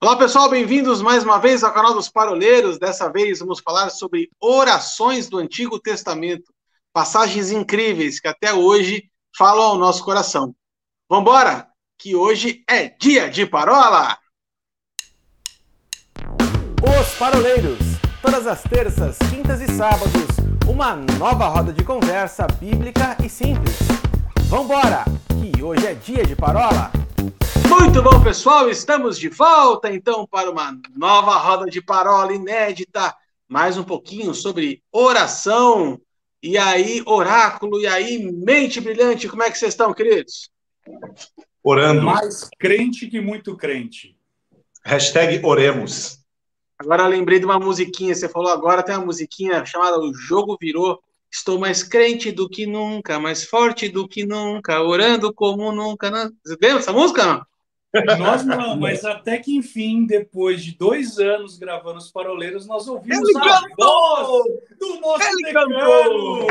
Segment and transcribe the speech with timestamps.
[0.00, 2.78] Olá pessoal, bem-vindos mais uma vez ao canal dos Paroleiros.
[2.78, 6.54] Dessa vez vamos falar sobre orações do Antigo Testamento,
[6.92, 10.54] passagens incríveis que até hoje falam ao nosso coração.
[11.10, 11.66] Vambora,
[11.98, 14.16] que hoje é dia de parola!
[16.80, 17.80] Os Paroleiros,
[18.22, 20.28] todas as terças, quintas e sábados,
[20.68, 23.76] uma nova roda de conversa bíblica e simples.
[24.44, 25.04] Vambora,
[25.40, 26.92] que hoje é dia de parola!
[27.68, 33.14] Muito bom, pessoal, estamos de volta então para uma nova roda de parola inédita,
[33.46, 36.00] mais um pouquinho sobre oração,
[36.42, 40.50] e aí oráculo, e aí mente brilhante, como é que vocês estão, queridos?
[41.62, 42.02] Orando.
[42.02, 44.16] Mais crente que muito crente.
[44.84, 46.20] Hashtag oremos.
[46.78, 50.56] Agora eu lembrei de uma musiquinha, você falou agora, tem uma musiquinha chamada O Jogo
[50.58, 56.10] Virou, Estou mais crente do que nunca, mais forte do que nunca, orando como nunca.
[56.10, 56.32] Não...
[56.42, 57.26] Você lembra essa música?
[57.26, 57.46] Não?
[58.18, 63.28] Nós não, mas até que enfim, depois de dois anos gravando os Paroleiros, nós ouvimos
[63.28, 64.26] Ele a cantou!
[64.26, 66.46] voz do nosso Ele decano!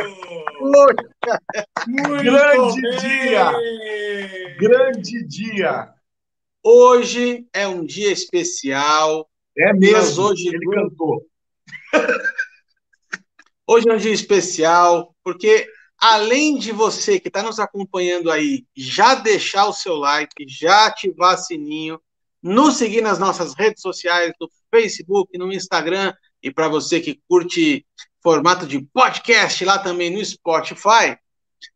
[1.88, 2.98] Muito Grande bem!
[3.00, 3.52] dia!
[4.60, 5.94] Grande dia.
[6.64, 9.30] Hoje é um dia especial.
[9.58, 10.24] É mesmo.
[10.26, 11.24] hoje- Ele cantou.
[13.70, 15.68] Hoje é um dia especial, porque
[16.00, 21.36] além de você que está nos acompanhando aí, já deixar o seu like, já ativar
[21.36, 22.00] o sininho,
[22.42, 27.86] nos seguir nas nossas redes sociais, no Facebook, no Instagram, e para você que curte
[28.22, 31.18] formato de podcast lá também no Spotify,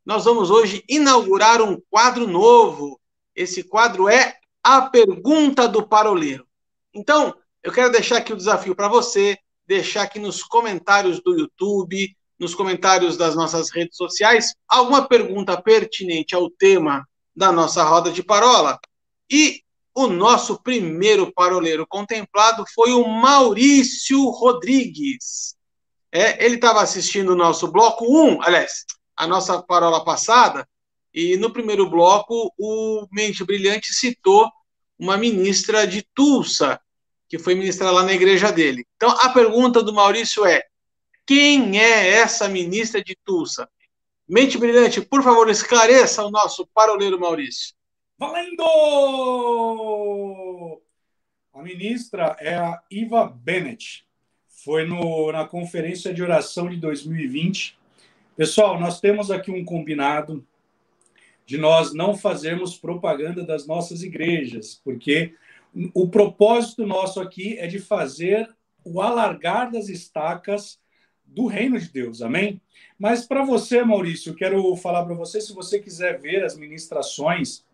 [0.06, 3.00] nós vamos hoje inaugurar um quadro novo.
[3.36, 6.46] Esse quadro é a pergunta do paroleiro.
[6.94, 12.16] Então, eu quero deixar aqui o desafio para você, deixar aqui nos comentários do YouTube,
[12.42, 18.24] nos comentários das nossas redes sociais, alguma pergunta pertinente ao tema da nossa roda de
[18.24, 18.80] parola.
[19.30, 19.62] E
[19.94, 25.56] o nosso primeiro paroleiro contemplado foi o Maurício Rodrigues.
[26.12, 30.68] É, ele estava assistindo o nosso bloco 1, aliás, a nossa parola passada,
[31.14, 34.50] e no primeiro bloco o Mente Brilhante citou
[34.98, 36.82] uma ministra de Tulsa,
[37.30, 38.84] que foi ministrar lá na igreja dele.
[38.96, 40.71] Então, a pergunta do Maurício é:
[41.26, 43.70] quem é essa ministra de Tulsa?
[44.28, 47.76] Mente brilhante, por favor, esclareça o nosso paroleiro Maurício.
[48.18, 48.64] Valendo!
[51.54, 54.06] A ministra é a Iva Bennett.
[54.64, 57.78] Foi no, na conferência de oração de 2020.
[58.36, 60.46] Pessoal, nós temos aqui um combinado
[61.46, 65.36] de nós não fazermos propaganda das nossas igrejas, porque
[65.94, 68.50] o propósito nosso aqui é de fazer
[68.84, 70.81] o alargar das estacas
[71.32, 72.62] do reino de Deus, amém?
[73.00, 77.66] Mas para você, Maurício, eu quero falar para você, se você quiser ver as ministrações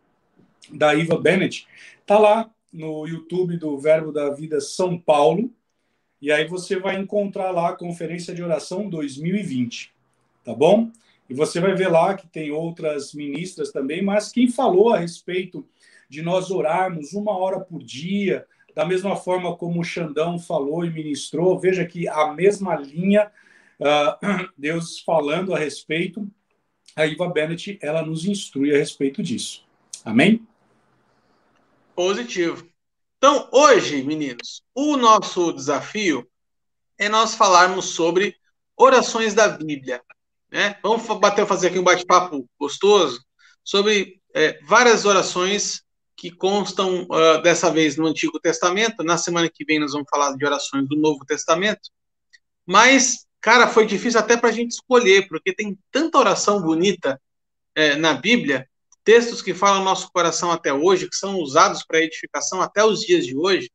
[0.72, 1.68] da Iva Bennett,
[2.06, 5.52] tá lá no YouTube do Verbo da Vida São Paulo,
[6.22, 9.94] e aí você vai encontrar lá a Conferência de Oração 2020,
[10.44, 10.92] tá bom?
[11.30, 15.68] E você vai ver lá que tem outras ministras também, mas quem falou a respeito
[16.10, 20.90] de nós orarmos uma hora por dia, da mesma forma como o Xandão falou e
[20.90, 23.32] ministrou, veja que a mesma linha,
[23.80, 26.30] uh, Deus falando a respeito,
[26.96, 29.66] a Iva Bennett, ela nos instrui a respeito disso.
[30.04, 30.46] Amém?
[31.96, 32.68] Positivo.
[33.18, 36.28] Então, hoje, meninos, o nosso desafio
[36.98, 38.36] é nós falarmos sobre
[38.76, 40.02] orações da Bíblia.
[40.52, 40.78] Né?
[40.82, 43.24] Vamos bater, fazer aqui um bate-papo gostoso
[43.64, 45.84] sobre é, várias orações
[46.16, 49.04] que constam uh, dessa vez no Antigo Testamento.
[49.04, 51.92] Na semana que vem nós vamos falar de orações do Novo Testamento.
[52.66, 57.18] Mas, cara, foi difícil até para a gente escolher, porque tem tanta oração bonita
[57.74, 58.68] é, na Bíblia,
[59.06, 63.26] textos que falam nosso coração até hoje, que são usados para edificação até os dias
[63.26, 63.72] de hoje.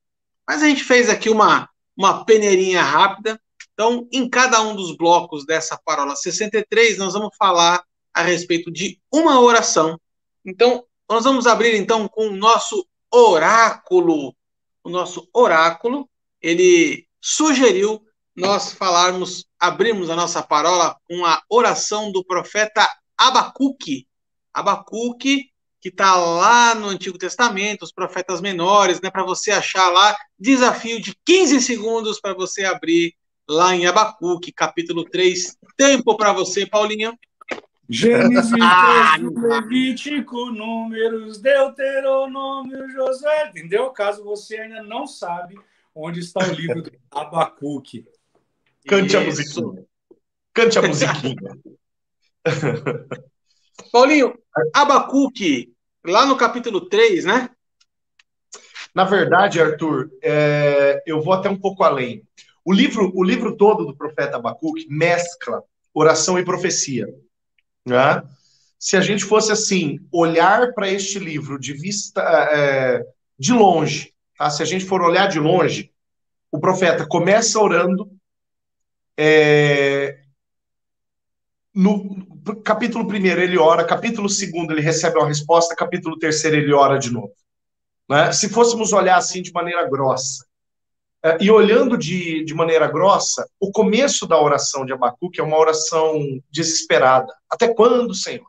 [0.47, 3.41] Mas a gente fez aqui uma, uma peneirinha rápida.
[3.73, 9.01] Então, em cada um dos blocos dessa parola 63, nós vamos falar a respeito de
[9.11, 9.99] uma oração.
[10.45, 14.37] Então, nós vamos abrir então com o nosso oráculo.
[14.85, 16.07] O nosso oráculo,
[16.43, 24.07] ele sugeriu nós falarmos, abrirmos a nossa parola com a oração do profeta Abacuque.
[24.53, 25.51] Abacuque,
[25.81, 31.01] que está lá no Antigo Testamento, os profetas menores, né, para você achar lá, desafio
[31.01, 33.15] de 15 segundos para você abrir
[33.49, 35.57] lá em Abacuque, capítulo 3.
[35.77, 37.19] Tempo para você, Paulinho.
[37.89, 43.49] Gênesis, Ah, Levítico, Números, Deuteronômio, Josué.
[43.49, 43.91] Entendeu?
[43.91, 45.59] Caso você ainda não sabe
[45.95, 48.07] onde está o livro do Abacuque.
[48.87, 49.63] Cante a Isso.
[49.63, 49.85] musiquinha.
[50.53, 51.59] Cante a musiquinha.
[53.93, 54.35] Paulinho,
[54.75, 55.73] Abacuque,
[56.05, 57.51] lá no capítulo 3, né?
[58.95, 62.23] Na verdade, Arthur, é, eu vou até um pouco além.
[62.65, 65.63] O livro, o livro todo do profeta Abacuque mescla
[65.95, 67.07] oração e profecia.
[67.87, 68.23] Né?
[68.79, 73.05] Se a gente fosse assim, olhar para este livro de vista é,
[73.39, 74.51] de longe, tá?
[74.51, 75.91] se a gente for olhar de longe,
[76.51, 78.11] o profeta começa orando,
[79.19, 80.19] é,
[81.75, 82.17] no
[82.65, 87.11] capítulo primeiro ele ora, capítulo segundo ele recebe uma resposta, capítulo terceiro ele ora de
[87.11, 87.33] novo.
[88.09, 88.33] Né?
[88.33, 90.45] Se fôssemos olhar assim de maneira grossa,
[91.25, 95.57] é, e olhando de, de maneira grossa, o começo da oração de Abacuque é uma
[95.57, 96.21] oração
[96.51, 97.33] desesperada.
[97.49, 98.49] Até quando, Senhor?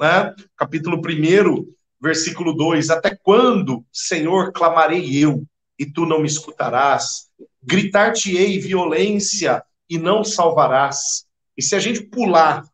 [0.00, 0.34] Né?
[0.56, 1.66] Capítulo 1,
[2.00, 5.44] versículo 2: Até quando, Senhor, clamarei eu,
[5.78, 7.28] e tu não me escutarás?
[7.62, 11.26] Gritar-te-ei violência, e não salvarás.
[11.56, 12.64] E se a gente pular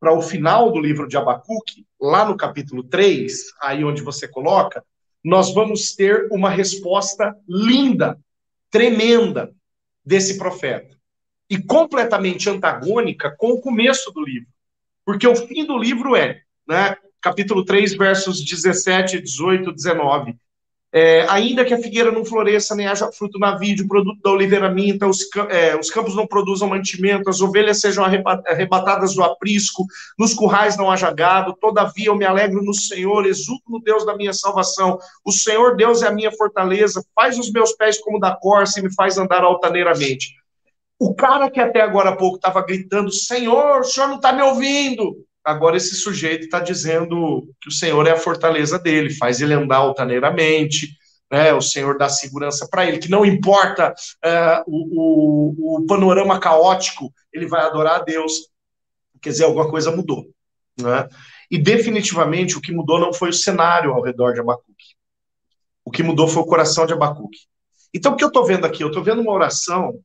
[0.00, 4.84] para o final do livro de Abacuque, lá no capítulo 3, aí onde você coloca,
[5.24, 8.18] nós vamos ter uma resposta linda,
[8.70, 9.54] tremenda
[10.04, 10.96] desse profeta.
[11.48, 14.48] E completamente antagônica com o começo do livro.
[15.04, 20.36] Porque o fim do livro é, né, capítulo 3, versos 17, 18, 19.
[20.94, 24.30] É, ainda que a figueira não floresça, nem haja fruto na vide, o produto da
[24.30, 29.86] oliveira minta, os, é, os, campos não produzam mantimento, as ovelhas sejam arrebatadas do aprisco,
[30.18, 34.14] nos currais não haja gado, todavia eu me alegro no Senhor, exulto no Deus da
[34.14, 34.98] minha salvação.
[35.24, 38.82] O Senhor Deus é a minha fortaleza, faz os meus pés como da corça e
[38.82, 40.34] me faz andar altaneiramente.
[40.98, 44.42] O cara que até agora há pouco estava gritando, Senhor, o Senhor não está me
[44.42, 45.24] ouvindo.
[45.44, 49.78] Agora esse sujeito está dizendo que o Senhor é a fortaleza dele, faz ele andar
[49.78, 50.96] altaneiramente,
[51.30, 51.52] né?
[51.52, 53.92] o Senhor dá segurança para ele, que não importa
[54.24, 58.48] uh, o, o, o, panorama caótico, ele vai adorar a Deus.
[59.20, 60.26] Quer dizer, alguma coisa mudou.
[60.80, 61.08] Né?
[61.50, 64.96] E definitivamente o que mudou não foi o cenário ao redor de Abacuque.
[65.84, 67.40] O que mudou foi o coração de Abacuque.
[67.92, 68.82] Então, o que eu estou vendo aqui?
[68.82, 69.98] Eu estou vendo uma oração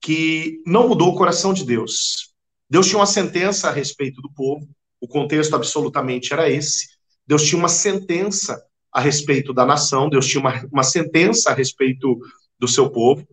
[0.00, 2.34] que não mudou o coração de Deus.
[2.68, 4.66] Deus tinha uma sentença a respeito do povo,
[5.00, 6.88] o contexto absolutamente era esse.
[7.26, 12.18] Deus tinha uma sentença a respeito da nação, Deus tinha uma, uma sentença a respeito
[12.58, 13.26] do seu povo.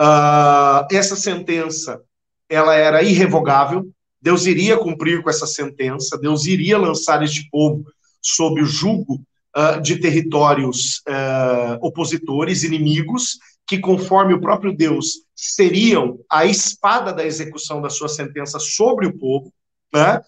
[0.00, 2.00] Uh, essa sentença,
[2.48, 3.88] ela era irrevogável,
[4.20, 7.84] Deus iria cumprir com essa sentença, Deus iria lançar este povo
[8.20, 9.22] sob o jugo
[9.56, 17.24] uh, de territórios uh, opositores, inimigos, que, conforme o próprio Deus, seriam a espada da
[17.24, 19.52] execução da sua sentença sobre o povo,
[19.92, 20.22] né?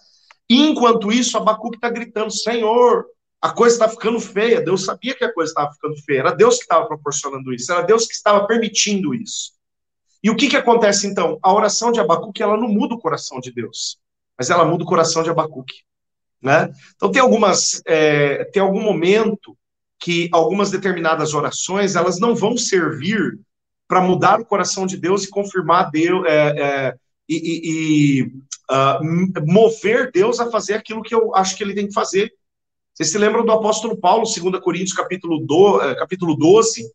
[0.49, 3.07] E, enquanto isso, Abacuque está gritando: Senhor,
[3.41, 4.61] a coisa está ficando feia.
[4.61, 6.21] Deus sabia que a coisa estava ficando feia.
[6.21, 7.71] Era Deus que estava proporcionando isso.
[7.71, 9.53] Era Deus que estava permitindo isso.
[10.23, 11.39] E o que, que acontece então?
[11.43, 13.99] A oração de Abacuque ela não muda o coração de Deus,
[14.37, 15.85] mas ela muda o coração de Abacuque.
[16.43, 16.73] Né?
[16.97, 19.57] Então tem algumas, é, tem algum momento
[19.99, 23.39] que algumas determinadas orações elas não vão servir
[23.89, 26.95] para mudar o coração de Deus e confirmar Deus é, é,
[27.29, 28.23] e, e, e
[28.71, 32.33] uh, mover Deus a fazer aquilo que eu acho que ele tem que fazer.
[32.95, 36.93] Vocês se lembram do apóstolo Paulo, 2 Coríntios capítulo, do, é, capítulo 12,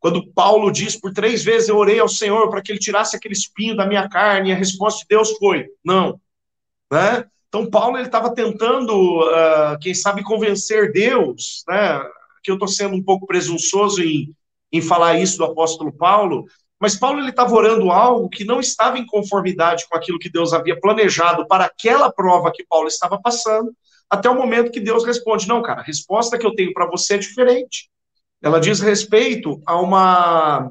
[0.00, 3.34] quando Paulo diz, por três vezes eu orei ao Senhor para que ele tirasse aquele
[3.34, 6.20] espinho da minha carne, e a resposta de Deus foi, não.
[6.92, 7.24] Né?
[7.48, 12.00] Então Paulo ele estava tentando, uh, quem sabe, convencer Deus, né?
[12.44, 14.32] Que eu estou sendo um pouco presunçoso em,
[14.70, 16.44] em falar isso do apóstolo Paulo,
[16.78, 20.52] mas Paulo ele estava orando algo que não estava em conformidade com aquilo que Deus
[20.52, 23.74] havia planejado para aquela prova que Paulo estava passando,
[24.10, 27.14] até o momento que Deus responde: Não, cara, a resposta que eu tenho para você
[27.14, 27.88] é diferente.
[28.42, 30.70] Ela diz respeito a uma,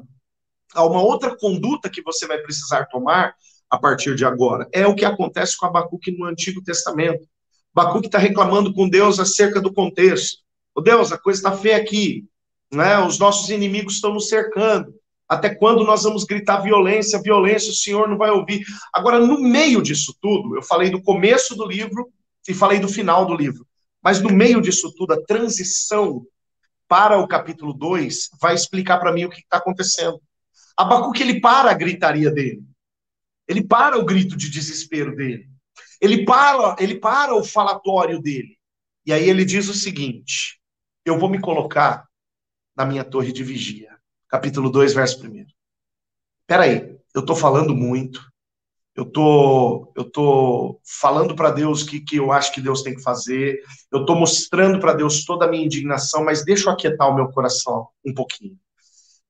[0.72, 3.34] a uma outra conduta que você vai precisar tomar
[3.68, 4.68] a partir de agora.
[4.72, 7.26] É o que acontece com Abacuque no Antigo Testamento.
[7.74, 10.43] Abacuque está reclamando com Deus acerca do contexto.
[10.74, 12.26] Oh, Deus, a coisa está feia aqui,
[12.72, 12.98] né?
[12.98, 14.94] Os nossos inimigos estão nos cercando.
[15.28, 18.64] Até quando nós vamos gritar violência, violência, o Senhor não vai ouvir.
[18.92, 22.12] Agora, no meio disso tudo, eu falei do começo do livro
[22.48, 23.66] e falei do final do livro.
[24.02, 26.26] Mas no meio disso tudo, a transição
[26.86, 30.20] para o capítulo 2 vai explicar para mim o que está acontecendo.
[30.76, 32.62] Abacuque, ele para a gritaria dele.
[33.48, 35.48] Ele para o grito de desespero dele.
[36.00, 38.58] Ele para, ele para o falatório dele.
[39.06, 40.60] E aí ele diz o seguinte:
[41.04, 42.06] eu vou me colocar
[42.76, 43.90] na minha torre de vigia.
[44.28, 45.44] Capítulo 2, verso 1.
[46.46, 48.20] Peraí, eu estou falando muito,
[48.96, 52.94] eu tô, eu tô falando para Deus o que, que eu acho que Deus tem
[52.94, 53.60] que fazer,
[53.92, 57.28] eu estou mostrando para Deus toda a minha indignação, mas deixa eu aquietar o meu
[57.28, 58.58] coração um pouquinho.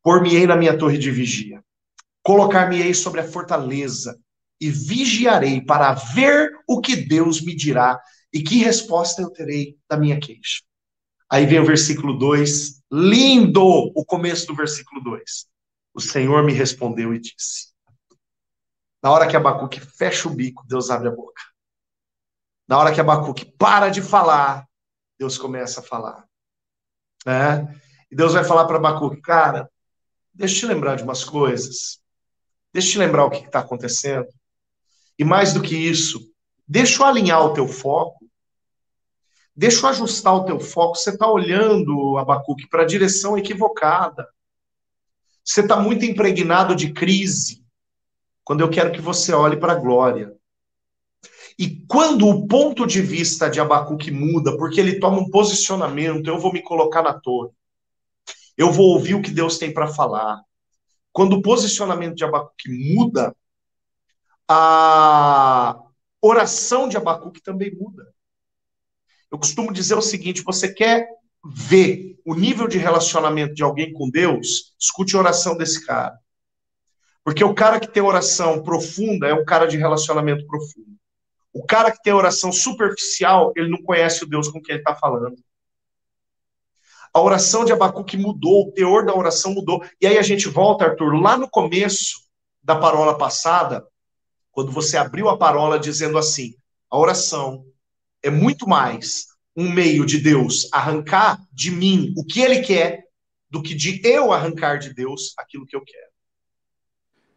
[0.03, 1.63] Por-me-ei na minha torre de vigia,
[2.23, 4.19] colocar-me-ei sobre a fortaleza
[4.61, 8.01] e vigiarei para ver o que Deus me dirá
[8.33, 10.63] e que resposta eu terei da minha queixa.
[11.31, 15.47] Aí vem o versículo 2, lindo o começo do versículo 2.
[15.95, 17.73] O Senhor me respondeu e disse.
[19.03, 21.43] Na hora que Abacuque fecha o bico, Deus abre a boca.
[22.67, 24.67] Na hora que Abacuque para de falar,
[25.19, 26.25] Deus começa a falar.
[27.25, 27.81] Né?
[28.11, 29.71] E Deus vai falar para Abacuque, cara,
[30.33, 32.01] deixa eu te lembrar de umas coisas.
[32.73, 34.27] Deixa eu te lembrar o que está acontecendo.
[35.19, 36.21] E mais do que isso,
[36.67, 38.24] deixa eu alinhar o teu foco.
[39.57, 40.97] Deixa eu ajustar o teu foco.
[40.97, 44.29] Você está olhando, Abacuque, para a direção equivocada.
[45.45, 47.65] Você está muito impregnado de crise,
[48.43, 50.35] quando eu quero que você olhe para a glória.
[51.59, 56.39] E quando o ponto de vista de Abacuque muda, porque ele toma um posicionamento, eu
[56.39, 57.51] vou me colocar na torre.
[58.57, 60.43] Eu vou ouvir o que Deus tem para falar.
[61.13, 63.37] Quando o posicionamento de Abacuque muda,
[64.49, 65.79] a
[66.21, 68.14] oração de Abacuque também muda.
[69.35, 71.09] Eu costumo dizer o seguinte: você quer
[71.45, 76.17] ver o nível de relacionamento de alguém com Deus, escute a oração desse cara.
[77.25, 80.97] Porque o cara que tem oração profunda é um cara de relacionamento profundo.
[81.53, 84.95] O cara que tem oração superficial, ele não conhece o Deus com quem ele está
[84.95, 85.37] falando.
[87.13, 89.85] A oração de Abacuque mudou, o teor da oração mudou.
[90.01, 92.21] E aí a gente volta, Arthur, lá no começo
[92.63, 93.85] da parola passada,
[94.53, 96.55] quando você abriu a parola dizendo assim:
[96.89, 97.65] a oração
[98.25, 103.05] é muito mais um meio de Deus arrancar de mim o que ele quer
[103.51, 106.11] do que de eu arrancar de Deus aquilo que eu quero.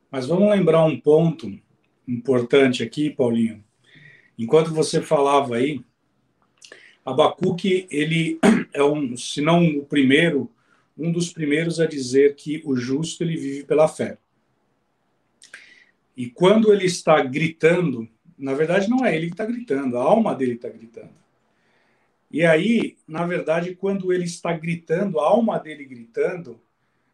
[0.10, 1.60] Mas vamos lembrar um ponto
[2.08, 3.62] importante aqui, Paulinho.
[4.40, 5.82] Enquanto você falava aí,
[7.06, 8.40] Abacuque, ele
[8.74, 10.50] é um, se não o primeiro,
[10.98, 14.18] um dos primeiros a dizer que o justo ele vive pela fé.
[16.16, 20.36] E quando ele está gritando, na verdade não é ele que está gritando, a alma
[20.36, 21.16] dele está gritando.
[22.30, 26.60] E aí, na verdade, quando ele está gritando, a alma dele gritando,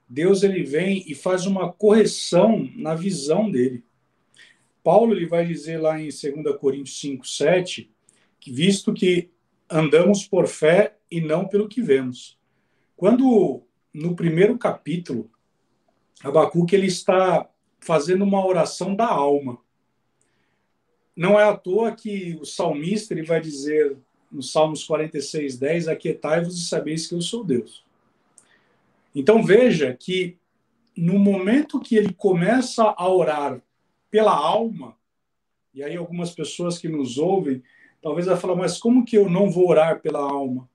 [0.09, 3.83] Deus ele vem e faz uma correção na visão dele.
[4.83, 7.89] Paulo ele vai dizer lá em 2 Coríntios 5, 7,
[8.39, 9.29] que visto que
[9.69, 12.37] andamos por fé e não pelo que vemos.
[12.97, 13.63] Quando
[13.93, 15.31] no primeiro capítulo,
[16.23, 17.49] Abacuque ele está
[17.79, 19.59] fazendo uma oração da alma.
[21.15, 23.97] Não é à toa que o salmista ele vai dizer
[24.31, 27.85] no Salmos 46, 10, aquietai-vos e sabeis que eu sou Deus.
[29.13, 30.37] Então veja que
[30.97, 33.61] no momento que ele começa a orar
[34.09, 34.95] pela alma,
[35.73, 37.63] e aí algumas pessoas que nos ouvem,
[38.01, 40.69] talvez vai falar, mas como que eu não vou orar pela alma?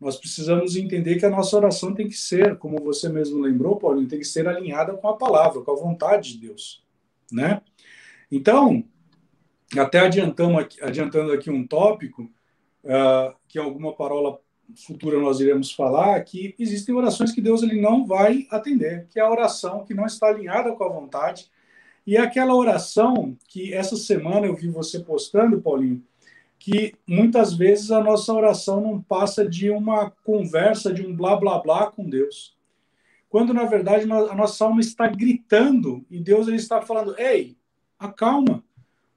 [0.00, 4.08] Nós precisamos entender que a nossa oração tem que ser, como você mesmo lembrou, Paulinho,
[4.08, 6.84] tem que ser alinhada com a palavra, com a vontade de Deus,
[7.30, 7.62] né?
[8.30, 8.84] Então,
[9.80, 12.22] até adiantamos aqui, adiantando aqui um tópico,
[12.84, 14.38] uh, que em alguma parola
[14.86, 19.22] futura nós iremos falar, que existem orações que Deus ele não vai atender, que é
[19.22, 21.50] a oração que não está alinhada com a vontade,
[22.06, 26.02] e é aquela oração que essa semana eu vi você postando, Paulinho,
[26.58, 31.58] que muitas vezes a nossa oração não passa de uma conversa, de um blá blá
[31.58, 32.56] blá com Deus.
[33.28, 37.56] Quando na verdade a nossa alma está gritando e Deus ele está falando: "Ei,
[37.98, 38.62] acalma.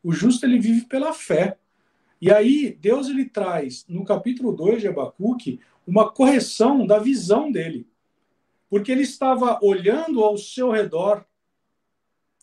[0.07, 1.57] O justo ele vive pela fé.
[2.21, 7.85] E aí, Deus ele traz, no capítulo 2 de Abacuque, uma correção da visão dele.
[8.69, 11.25] Porque ele estava olhando ao seu redor,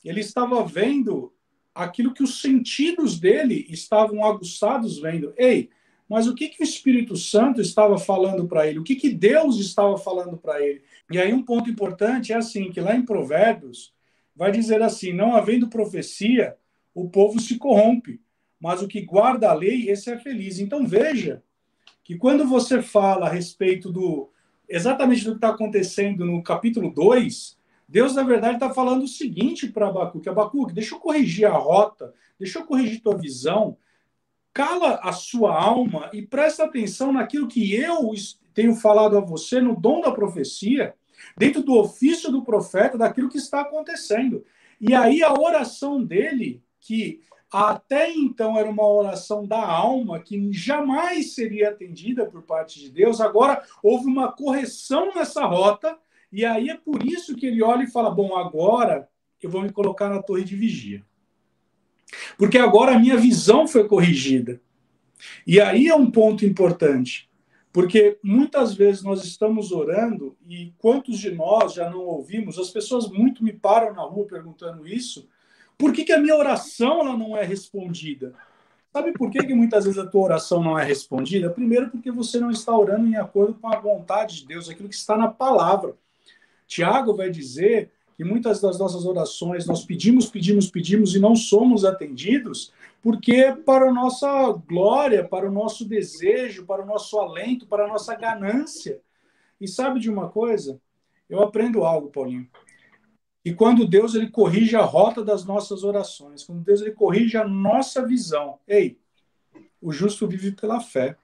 [0.04, 1.32] ele estava vendo
[1.74, 5.32] aquilo que os sentidos dele estavam aguçados vendo.
[5.34, 5.70] Ei,
[6.06, 8.78] mas o que, que o Espírito Santo estava falando para ele?
[8.78, 10.82] O que, que Deus estava falando para ele?
[11.10, 13.94] E aí um ponto importante é assim, que lá em Provérbios
[14.36, 16.58] vai dizer assim, não havendo profecia,
[16.94, 18.20] o povo se corrompe
[18.64, 20.58] mas o que guarda a lei, esse é feliz.
[20.58, 21.42] Então veja
[22.02, 24.30] que quando você fala a respeito do
[24.66, 29.68] exatamente do que está acontecendo no capítulo 2, Deus, na verdade, está falando o seguinte
[29.68, 33.76] para Abacuque: Abacuque, deixa eu corrigir a rota, deixa eu corrigir tua visão,
[34.50, 38.12] cala a sua alma e presta atenção naquilo que eu
[38.54, 40.94] tenho falado a você no dom da profecia,
[41.36, 44.42] dentro do ofício do profeta, daquilo que está acontecendo.
[44.80, 51.34] E aí a oração dele, que até então era uma oração da alma que jamais
[51.34, 53.20] seria atendida por parte de Deus.
[53.20, 55.96] Agora houve uma correção nessa rota,
[56.30, 59.08] e aí é por isso que ele olha e fala: Bom, agora
[59.40, 61.02] eu vou me colocar na torre de vigia.
[62.36, 64.60] Porque agora a minha visão foi corrigida.
[65.46, 67.30] E aí é um ponto importante,
[67.72, 72.58] porque muitas vezes nós estamos orando e quantos de nós já não ouvimos?
[72.58, 75.28] As pessoas muito me param na rua perguntando isso
[75.76, 78.34] por que, que a minha oração ela não é respondida?
[78.92, 81.50] Sabe por que, que muitas vezes a tua oração não é respondida?
[81.50, 84.94] Primeiro, porque você não está orando em acordo com a vontade de Deus, aquilo que
[84.94, 85.96] está na palavra.
[86.66, 91.84] Tiago vai dizer que muitas das nossas orações nós pedimos, pedimos, pedimos e não somos
[91.84, 97.84] atendidos, porque para a nossa glória, para o nosso desejo, para o nosso alento, para
[97.84, 99.00] a nossa ganância.
[99.60, 100.80] E sabe de uma coisa?
[101.28, 102.48] Eu aprendo algo, Paulinho.
[103.44, 107.46] E quando Deus ele corrige a rota das nossas orações, quando Deus ele corrige a
[107.46, 108.96] nossa visão, ei,
[109.82, 111.16] o justo vive pela fé.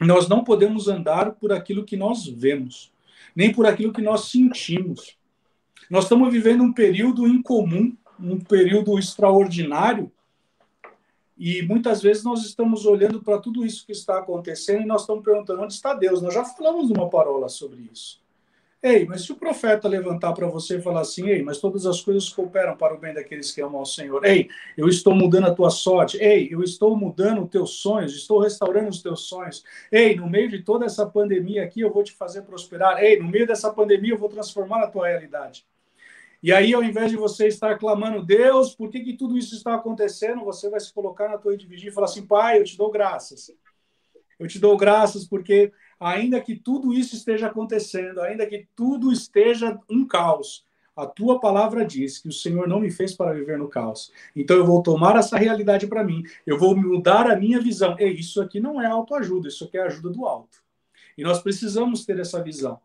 [0.00, 2.92] Nós não podemos andar por aquilo que nós vemos,
[3.34, 5.18] nem por aquilo que nós sentimos.
[5.90, 10.12] Nós estamos vivendo um período incomum, um período extraordinário,
[11.36, 15.24] e muitas vezes nós estamos olhando para tudo isso que está acontecendo e nós estamos
[15.24, 16.20] perguntando onde está Deus.
[16.20, 18.20] Nós já falamos uma parola sobre isso.
[18.80, 22.00] Ei, mas se o profeta levantar para você e falar assim, ei, mas todas as
[22.00, 24.24] coisas cooperam para o bem daqueles que amam ao Senhor.
[24.24, 26.16] Ei, eu estou mudando a tua sorte.
[26.18, 29.64] Ei, eu estou mudando os teus sonhos, estou restaurando os teus sonhos.
[29.90, 33.02] Ei, no meio de toda essa pandemia aqui, eu vou te fazer prosperar.
[33.02, 35.66] Ei, no meio dessa pandemia, eu vou transformar a tua realidade.
[36.40, 39.74] E aí, ao invés de você estar clamando, Deus, por que, que tudo isso está
[39.74, 40.44] acontecendo?
[40.44, 43.50] Você vai se colocar na tua de e falar assim, Pai, eu te dou graças.
[44.38, 49.78] Eu te dou graças porque ainda que tudo isso esteja acontecendo, ainda que tudo esteja
[49.88, 50.64] um caos,
[50.98, 54.12] a tua palavra diz que o Senhor não me fez para viver no caos.
[54.34, 57.94] Então eu vou tomar essa realidade para mim, eu vou mudar a minha visão.
[58.00, 60.58] E isso aqui não é autoajuda, isso aqui é ajuda do alto.
[61.16, 62.80] E nós precisamos ter essa visão.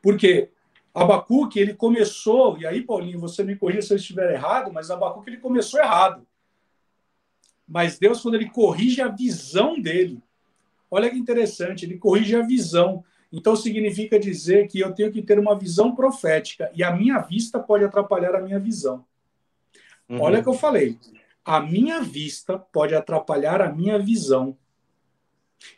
[0.00, 0.50] Porque
[0.94, 5.28] Abacuque, ele começou, e aí, Paulinho, você me corrija se eu estiver errado, mas Abacuque,
[5.28, 6.24] ele começou errado.
[7.66, 10.22] Mas Deus, quando ele corrige a visão dele,
[10.96, 13.04] Olha que interessante, ele corrige a visão.
[13.30, 17.58] Então significa dizer que eu tenho que ter uma visão profética e a minha vista
[17.58, 19.04] pode atrapalhar a minha visão.
[20.08, 20.22] Uhum.
[20.22, 20.98] Olha que eu falei.
[21.44, 24.56] A minha vista pode atrapalhar a minha visão.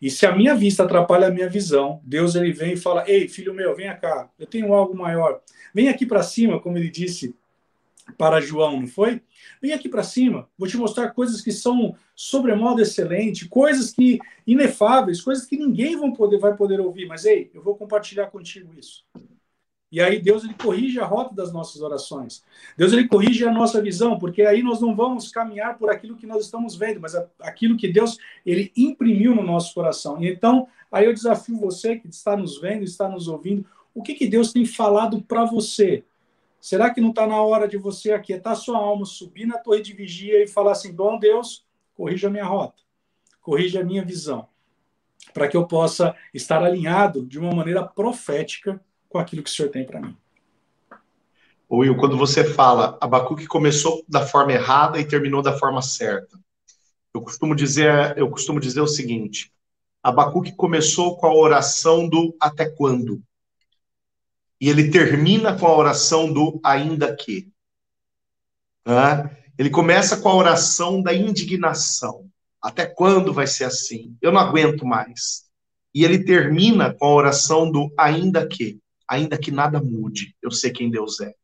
[0.01, 3.27] E se a minha vista atrapalha a minha visão, Deus ele vem e fala: "Ei,
[3.27, 4.31] filho meu, venha cá.
[4.39, 5.41] Eu tenho algo maior.
[5.75, 7.35] Vem aqui para cima", como ele disse
[8.17, 9.21] para João, não foi?
[9.61, 15.21] Vem aqui para cima, vou te mostrar coisas que são sobremodo excelente, coisas que inefáveis,
[15.21, 19.05] coisas que ninguém vão poder, vai poder ouvir, mas ei, eu vou compartilhar contigo isso.
[19.91, 22.45] E aí Deus ele corrige a rota das nossas orações.
[22.77, 26.27] Deus ele corrige a nossa visão, porque aí nós não vamos caminhar por aquilo que
[26.27, 30.23] nós estamos vendo, mas aquilo que Deus ele imprimiu no nosso coração.
[30.23, 34.15] E então, aí eu desafio você que está nos vendo, está nos ouvindo, o que
[34.15, 36.05] que Deus tem falado para você?
[36.61, 39.93] Será que não está na hora de você aquietar sua alma, subir na torre de
[39.93, 42.83] vigia e falar assim: bom Deus, corrija a minha rota,
[43.41, 44.49] corrija a minha visão,
[45.33, 49.71] para que eu possa estar alinhado de uma maneira profética com aquilo que o Senhor
[49.71, 50.17] tem para mim?
[51.71, 56.39] Will, quando você fala, Abacuque começou da forma errada e terminou da forma certa.
[57.13, 59.53] Eu costumo dizer, eu costumo dizer o seguinte:
[60.03, 63.23] Abacuque começou com a oração do até quando?
[64.61, 67.51] E ele termina com a oração do ainda que.
[69.57, 72.29] Ele começa com a oração da indignação.
[72.63, 74.17] Até quando vai ser assim?
[74.21, 75.49] Eu não aguento mais.
[75.95, 78.79] E ele termina com a oração do ainda que.
[79.09, 81.35] Ainda que nada mude, eu sei quem Deus é.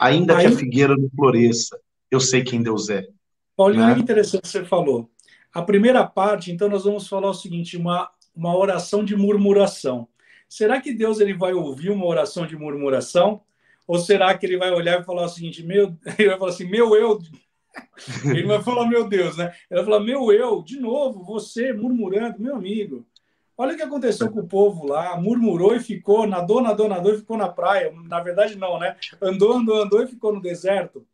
[0.00, 0.46] Ainda Aí...
[0.46, 1.78] que a figueira não floresça,
[2.10, 3.06] eu sei quem Deus é.
[3.56, 3.92] Paulinho, né?
[3.92, 5.10] é interessante que você falou.
[5.52, 10.08] A primeira parte, então, nós vamos falar o seguinte: uma, uma oração de murmuração.
[10.50, 13.40] Será que Deus ele vai ouvir uma oração de murmuração?
[13.86, 16.64] Ou será que ele vai olhar e falar o seguinte, meu, ele vai falar assim,
[16.64, 17.20] meu eu,
[18.26, 19.54] ele vai falar meu Deus, né?
[19.70, 23.06] Ele vai falar meu eu, de novo, você murmurando, meu amigo.
[23.56, 27.18] Olha o que aconteceu com o povo lá, murmurou e ficou, nadou, nadou, nadou e
[27.18, 27.94] ficou na praia.
[28.08, 28.96] Na verdade não, né?
[29.22, 31.06] Andou, andou, andou e ficou no deserto.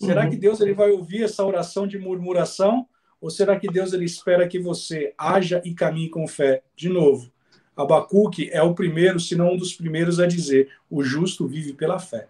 [0.00, 0.30] Será uhum.
[0.30, 2.88] que Deus ele vai ouvir essa oração de murmuração?
[3.20, 6.62] Ou será que Deus ele espera que você haja e caminhe com fé?
[6.74, 7.30] De novo,
[7.76, 11.98] Abacuque é o primeiro, se não um dos primeiros, a dizer: o justo vive pela
[11.98, 12.28] fé.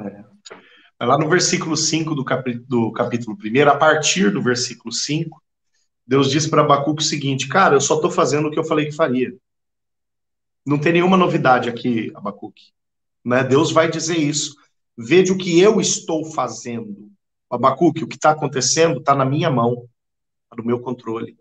[0.00, 0.24] É.
[1.04, 5.42] Lá no versículo 5 do, capi do capítulo 1, a partir do versículo 5,
[6.06, 8.86] Deus diz para Abacuque o seguinte: Cara, eu só estou fazendo o que eu falei
[8.86, 9.34] que faria.
[10.66, 12.72] Não tem nenhuma novidade aqui, Abacuque.
[13.22, 13.44] Né?
[13.44, 14.56] Deus vai dizer isso.
[14.96, 17.10] Veja o que eu estou fazendo.
[17.50, 19.86] Abacuque, o que está acontecendo está na minha mão,
[20.44, 21.36] está no meu controle.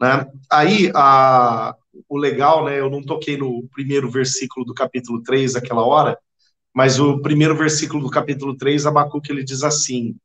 [0.00, 0.30] Né?
[0.50, 1.74] Aí, a,
[2.08, 2.78] o legal, né?
[2.78, 6.18] Eu não toquei no primeiro versículo do capítulo 3 aquela hora,
[6.74, 10.16] mas o primeiro versículo do capítulo 3, Abacuque, ele diz assim: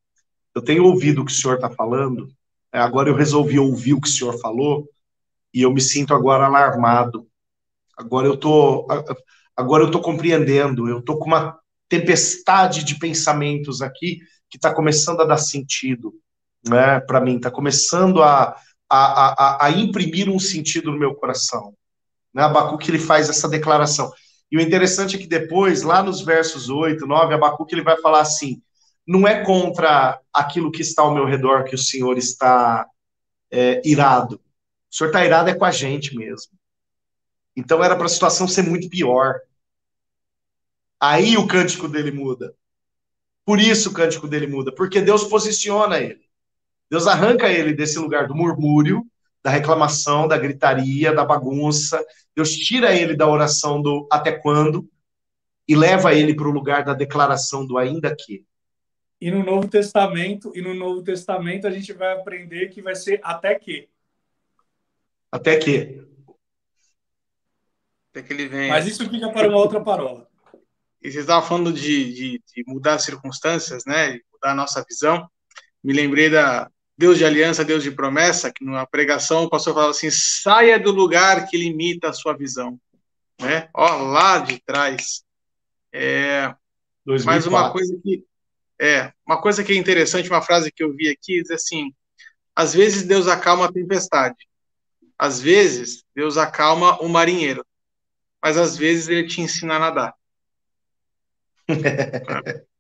[0.54, 2.30] Eu tenho ouvido o que o senhor está falando,
[2.72, 4.88] é, agora eu resolvi ouvir o que o senhor falou,
[5.54, 7.28] e eu me sinto agora alarmado.
[7.96, 8.88] Agora eu tô,
[9.56, 15.22] agora eu tô compreendendo, eu tô com uma tempestade de pensamentos aqui que está começando
[15.22, 16.14] a dar sentido.
[16.68, 18.56] né, para mim, está começando a,
[18.96, 21.74] a, a, a, imprimir um sentido no meu coração.
[22.34, 22.44] Né?
[22.44, 24.12] Abacuque ele faz essa declaração.
[24.52, 28.22] E o interessante é que depois, lá nos versos 8, 9, Abacuque ele vai falar
[28.22, 28.62] assim:
[29.08, 32.86] não é contra aquilo que está ao meu redor que o Senhor está
[33.52, 34.36] é, irado.
[34.92, 36.52] O Senhor está irado é com a gente mesmo.
[37.56, 39.40] Então era para a situação ser muito pior.
[41.00, 42.56] Aí o cântico dele muda.
[43.46, 46.24] Por isso o cântico dele muda, porque Deus posiciona ele.
[46.94, 49.04] Deus arranca ele desse lugar do murmúrio,
[49.42, 52.06] da reclamação, da gritaria, da bagunça.
[52.36, 54.88] Deus tira ele da oração do até quando
[55.68, 58.46] e leva ele para o lugar da declaração do ainda que.
[59.20, 63.20] E no Novo Testamento, e no Novo Testamento a gente vai aprender que vai ser
[63.24, 63.90] até que.
[65.32, 66.00] Até que.
[68.12, 68.70] Até que ele vem.
[68.70, 70.28] Mas isso fica para uma outra parola.
[71.02, 74.12] E você estava falando de, de, de, mudar as circunstâncias, né?
[74.12, 75.28] De mudar a nossa visão.
[75.84, 79.92] Me lembrei da Deus de aliança, Deus de promessa, que numa pregação o pastor falava
[79.92, 82.80] assim: saia do lugar que limita a sua visão.
[83.42, 83.68] Né?
[83.74, 85.24] Ó, lá de trás.
[85.92, 86.54] É,
[87.26, 88.24] mas uma coisa que
[88.80, 91.94] é uma coisa que é interessante, uma frase que eu vi aqui diz assim:
[92.56, 94.48] às vezes Deus acalma a tempestade,
[95.18, 97.66] às vezes Deus acalma o marinheiro,
[98.42, 100.14] mas às vezes ele te ensina a nadar.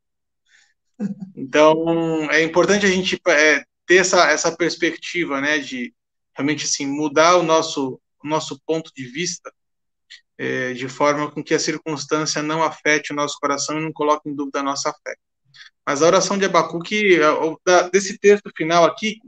[1.36, 5.94] Então, é importante a gente é, ter essa, essa perspectiva, né, de
[6.36, 9.52] realmente, assim, mudar o nosso, o nosso ponto de vista
[10.38, 14.30] é, de forma com que a circunstância não afete o nosso coração e não coloque
[14.30, 15.16] em dúvida a nossa fé.
[15.86, 17.20] Mas a oração de Abacuque,
[17.92, 19.20] desse texto final aqui,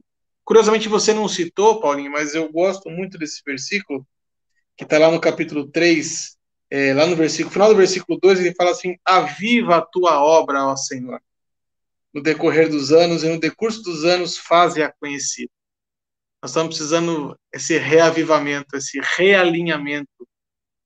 [0.44, 4.06] curiosamente você não citou, Paulinho, mas eu gosto muito desse versículo,
[4.78, 6.38] que está lá no capítulo 3,
[6.70, 10.66] é, lá no versículo, final do versículo 2, ele fala assim: Aviva a tua obra,
[10.66, 11.22] ó Senhor.
[12.16, 15.52] No decorrer dos anos e no decurso dos anos, faze-a conhecida.
[16.42, 20.08] Nós estamos precisando esse reavivamento, esse realinhamento,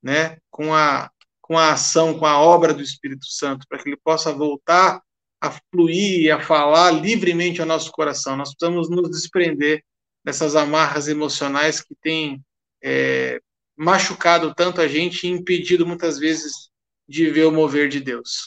[0.02, 1.08] né, com a
[1.50, 5.02] com a ação, com a obra do Espírito Santo, para que ele possa voltar
[5.40, 8.36] a fluir e a falar livremente ao nosso coração.
[8.36, 9.82] Nós precisamos nos desprender
[10.24, 12.40] dessas amarras emocionais que têm
[12.80, 13.40] é,
[13.76, 16.70] machucado tanto a gente e impedido muitas vezes
[17.08, 18.46] de ver o mover de Deus.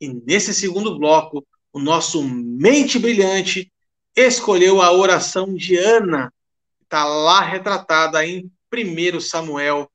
[0.00, 3.70] E nesse segundo bloco, o nosso mente brilhante
[4.14, 6.32] escolheu a oração de Ana,
[6.78, 9.90] que está lá retratada em 1 Samuel.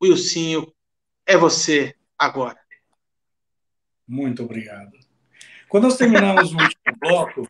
[0.00, 0.72] Wilsinho,
[1.26, 2.56] é você agora.
[4.06, 4.92] Muito obrigado.
[5.68, 7.48] Quando nós terminamos o último bloco,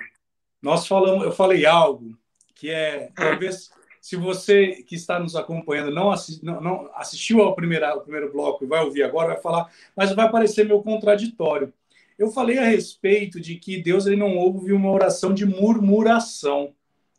[0.62, 2.18] nós falamos, eu falei algo
[2.54, 7.54] que é talvez se você que está nos acompanhando não, assi não, não assistiu ao,
[7.54, 11.70] primeiro ao primeiro bloco e vai ouvir agora, vai falar, mas vai parecer meu contraditório.
[12.18, 16.74] Eu falei a respeito de que Deus ele não ouve uma oração de murmuração,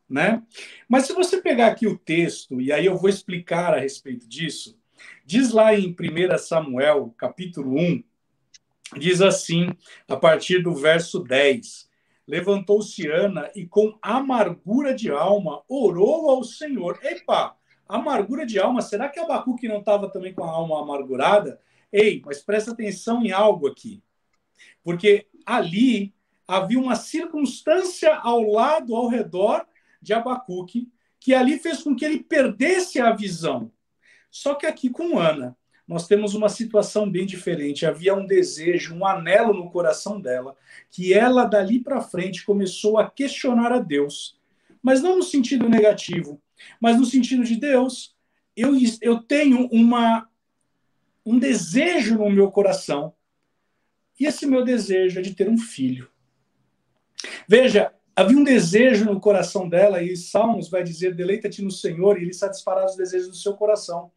[0.10, 0.44] né?
[0.88, 4.78] Mas se você pegar aqui o texto, e aí eu vou explicar a respeito disso,
[5.26, 8.04] diz lá em 1 Samuel, capítulo 1,
[8.98, 9.70] diz assim,
[10.08, 11.90] a partir do verso 10
[12.30, 17.00] Levantou-se Ana e, com amargura de alma, orou ao Senhor.
[17.02, 17.58] Epa,
[17.88, 21.60] amargura de alma, será que Abacuque não estava também com a alma amargurada?
[21.92, 24.04] Ei, mas presta atenção em algo aqui.
[24.84, 26.14] Porque ali
[26.48, 29.66] havia uma circunstância ao lado, ao redor
[30.02, 33.72] de Abacuque, que ali fez com que ele perdesse a visão.
[34.32, 35.56] Só que aqui com Ana,
[35.88, 37.86] nós temos uma situação bem diferente.
[37.86, 40.56] Havia um desejo, um anelo no coração dela,
[40.92, 44.40] que ela dali para frente começou a questionar a Deus,
[44.84, 46.42] mas não no sentido negativo,
[46.80, 48.16] mas no sentido de Deus,
[48.56, 50.30] eu, eu tenho uma
[51.26, 53.14] um desejo no meu coração.
[54.20, 56.10] E esse meu desejo é de ter um filho.
[57.48, 62.24] Veja, havia um desejo no coração dela, e Salmos vai dizer: deleita-te no Senhor, e
[62.24, 64.12] ele satisfará os desejos do seu coração.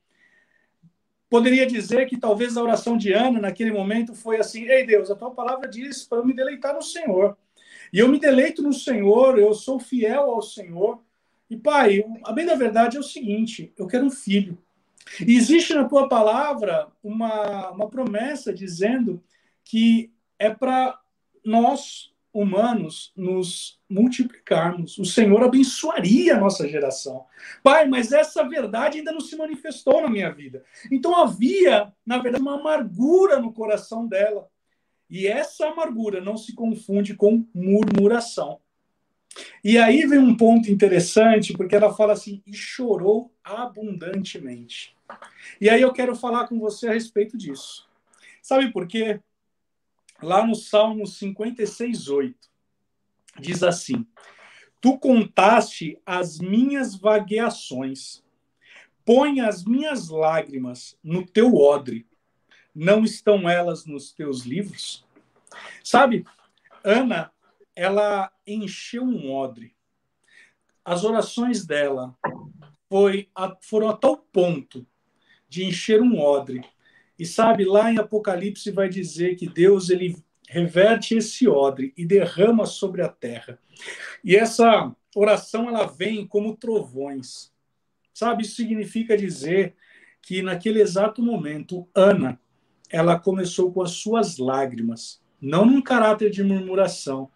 [1.31, 5.17] Poderia dizer que talvez a oração de Ana, naquele momento, foi assim: Ei Deus, a
[5.17, 7.39] tua palavra diz para eu me deleitar no Senhor.
[7.93, 11.01] E eu me deleito no Senhor, eu sou fiel ao Senhor.
[11.49, 14.59] E pai, a bem da verdade é o seguinte: eu quero um filho.
[15.27, 19.23] E existe na tua palavra uma, uma promessa dizendo
[19.65, 20.99] que é para
[21.45, 27.27] nós humanos nos multiplicarmos, o Senhor abençoaria a nossa geração.
[27.63, 30.65] Pai, mas essa verdade ainda não se manifestou na minha vida.
[30.91, 34.49] Então havia, na verdade, uma amargura no coração dela.
[35.11, 38.59] E essa amargura não se confunde com murmuração.
[39.63, 44.97] E aí vem um ponto interessante, porque ela fala assim: e chorou abundantemente.
[45.61, 47.87] E aí eu quero falar com você a respeito disso.
[48.41, 49.21] Sabe por quê?
[50.23, 52.51] Lá no Salmo 56, 8,
[53.41, 54.07] diz assim:
[54.81, 58.23] Tu contaste as minhas vagueações.
[59.05, 62.07] Põe as minhas lágrimas no teu odre.
[62.75, 65.05] Não estão elas nos teus livros?
[65.83, 66.25] Sabe,
[66.85, 67.33] Ana,
[67.75, 69.75] ela encheu um odre.
[70.85, 72.17] As orações dela
[72.89, 74.87] foi a, foram a tal ponto
[75.49, 76.65] de encher um odre.
[77.23, 80.17] E sabe, lá em Apocalipse vai dizer que Deus ele
[80.49, 83.61] reverte esse odre e derrama sobre a terra.
[84.25, 87.53] E essa oração ela vem como trovões.
[88.13, 89.77] Sabe, isso significa dizer
[90.21, 92.41] que naquele exato momento Ana
[92.91, 97.31] ela começou com as suas lágrimas, não num caráter de murmuração,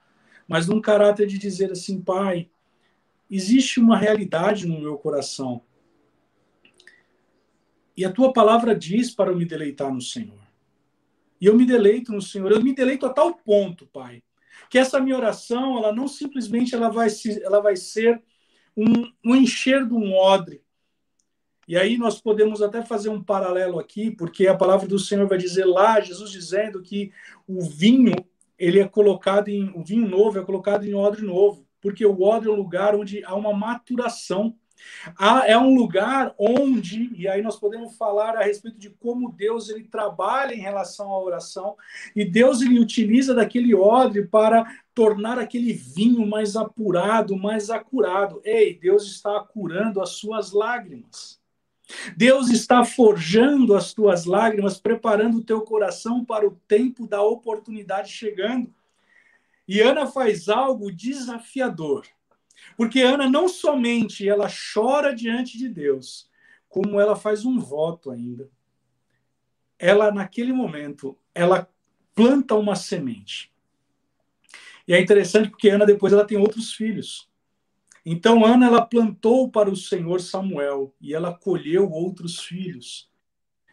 [0.49, 2.51] mas num caráter de dizer assim, pai,
[3.31, 5.63] existe uma realidade no meu coração.
[7.97, 10.39] E a tua palavra diz para eu me deleitar no Senhor.
[11.41, 12.53] E eu me deleito no Senhor.
[12.53, 14.23] Eu me deleito a tal ponto, Pai,
[14.69, 18.23] que essa minha oração, ela não simplesmente ela vai, se, ela vai ser
[18.77, 20.63] um, um encher de um odre.
[21.69, 25.39] E aí nós podemos até fazer um paralelo aqui, porque a palavra do Senhor vai
[25.39, 27.11] dizer lá, Jesus dizendo que
[27.47, 28.15] o vinho,
[28.59, 32.49] ele é colocado em, o vinho novo é colocado em odre novo porque o odre
[32.49, 34.57] é um lugar onde há uma maturação.
[35.47, 39.85] É um lugar onde, e aí nós podemos falar a respeito de como Deus ele
[39.85, 41.77] trabalha em relação à oração,
[42.15, 48.41] e Deus ele utiliza daquele odre para tornar aquele vinho mais apurado, mais acurado.
[48.45, 51.39] Ei, Deus está curando as suas lágrimas.
[52.17, 58.11] Deus está forjando as tuas lágrimas, preparando o teu coração para o tempo da oportunidade
[58.11, 58.75] chegando.
[59.69, 62.07] E Ana faz algo desafiador.
[62.77, 66.31] Porque Ana não somente ela chora diante de Deus,
[66.69, 68.51] como ela faz um voto ainda.
[69.79, 71.69] Ela naquele momento, ela
[72.15, 73.53] planta uma semente.
[74.89, 77.29] E é interessante porque Ana depois ela tem outros filhos.
[78.05, 83.11] Então Ana ela plantou para o Senhor Samuel e ela colheu outros filhos.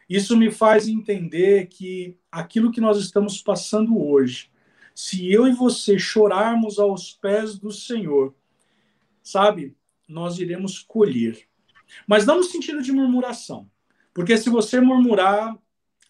[0.08, 4.52] Isso me faz entender que aquilo que nós estamos passando hoje
[4.94, 8.32] se eu e você chorarmos aos pés do Senhor,
[9.24, 9.74] sabe,
[10.06, 11.48] nós iremos colher.
[12.06, 13.68] Mas não no sentido de murmuração.
[14.12, 15.58] Porque se você murmurar,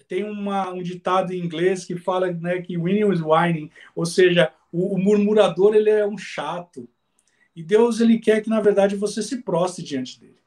[0.07, 4.53] tem uma, um ditado em inglês que fala né, que winning is whining, ou seja,
[4.71, 6.89] o, o, murmurador ele é um chato.
[7.57, 10.43] E Deus ele quer que, na verdade, você se prostre diante dele.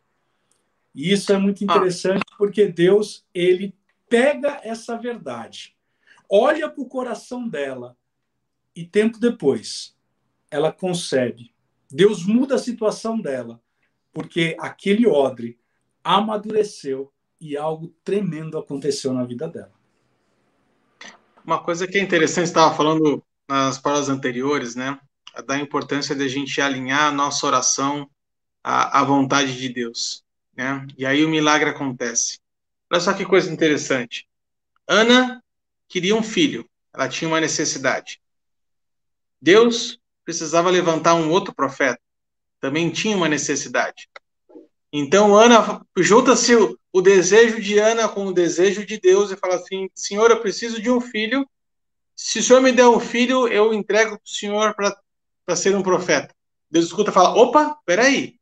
[0.94, 1.64] E isso é muito ah.
[1.64, 2.36] interessante ah.
[2.38, 3.74] porque Deus ele
[4.10, 5.76] pega essa verdade,
[6.30, 7.98] olha para o coração dela
[8.76, 9.98] e tempo depois,
[10.50, 11.52] ela concebe.
[11.90, 13.62] Deus muda a situação dela,
[14.12, 15.60] porque aquele odre
[16.04, 19.74] amadureceu e algo tremendo aconteceu na vida dela.
[21.46, 25.00] Uma coisa que é interessante, estava falando nas palavras anteriores, né?
[25.46, 28.10] Da importância de a gente alinhar a nossa oração
[28.64, 30.24] à, à vontade de Deus,
[30.56, 30.86] né?
[30.98, 32.40] E aí o milagre acontece.
[32.92, 34.28] Olha só que coisa interessante.
[34.88, 35.42] Ana
[35.88, 38.22] queria um filho, ela tinha uma necessidade.
[39.42, 42.02] Deus precisava levantar um outro profeta.
[42.60, 44.10] Também tinha uma necessidade.
[44.92, 49.56] Então, Ana, junta-se o, o, desejo de Ana com o desejo de Deus e fala
[49.56, 51.48] assim: Senhor, eu preciso de um filho.
[52.14, 55.82] Se o Senhor me der um filho, eu entrego para o Senhor para ser um
[55.82, 56.36] profeta.
[56.70, 58.36] Deus escuta e fala: opa, peraí.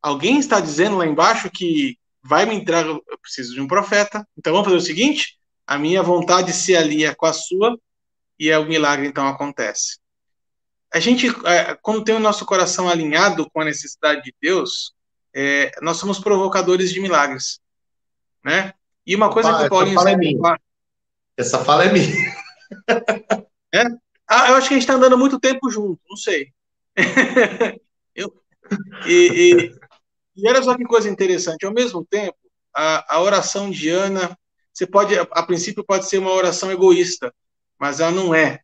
[0.00, 4.26] Alguém está dizendo lá embaixo que vai me entregar, eu preciso de um profeta.
[4.38, 7.78] Então vamos fazer o seguinte: a minha vontade se alia com a sua
[8.38, 9.97] e o milagre então acontece.
[10.92, 14.94] A gente, é, quando tem o nosso coração alinhado com a necessidade de Deus,
[15.34, 17.60] é, nós somos provocadores de milagres,
[18.44, 18.72] né?
[19.06, 20.60] E uma coisa Opa, que o Paulinho essa fala é minha.
[21.36, 22.38] Essa fala é minha.
[23.70, 23.84] É?
[24.26, 26.54] Ah, eu acho que a gente está andando muito tempo junto, não sei.
[28.14, 28.32] eu,
[29.06, 29.78] e, e,
[30.36, 32.36] e olha só que coisa interessante, ao mesmo tempo,
[32.74, 34.38] a, a oração de Ana,
[34.72, 37.34] você pode, a princípio, pode ser uma oração egoísta,
[37.78, 38.60] mas ela não é.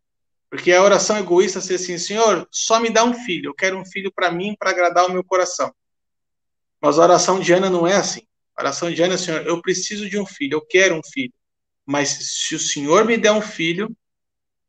[0.54, 3.76] Porque a oração egoísta é ser assim, Senhor, só me dá um filho, eu quero
[3.76, 5.74] um filho para mim, para agradar o meu coração.
[6.80, 8.20] Mas a oração de Ana não é assim.
[8.54, 11.32] A oração de Ana é, Senhor, eu preciso de um filho, eu quero um filho.
[11.84, 13.90] Mas se o Senhor me der um filho,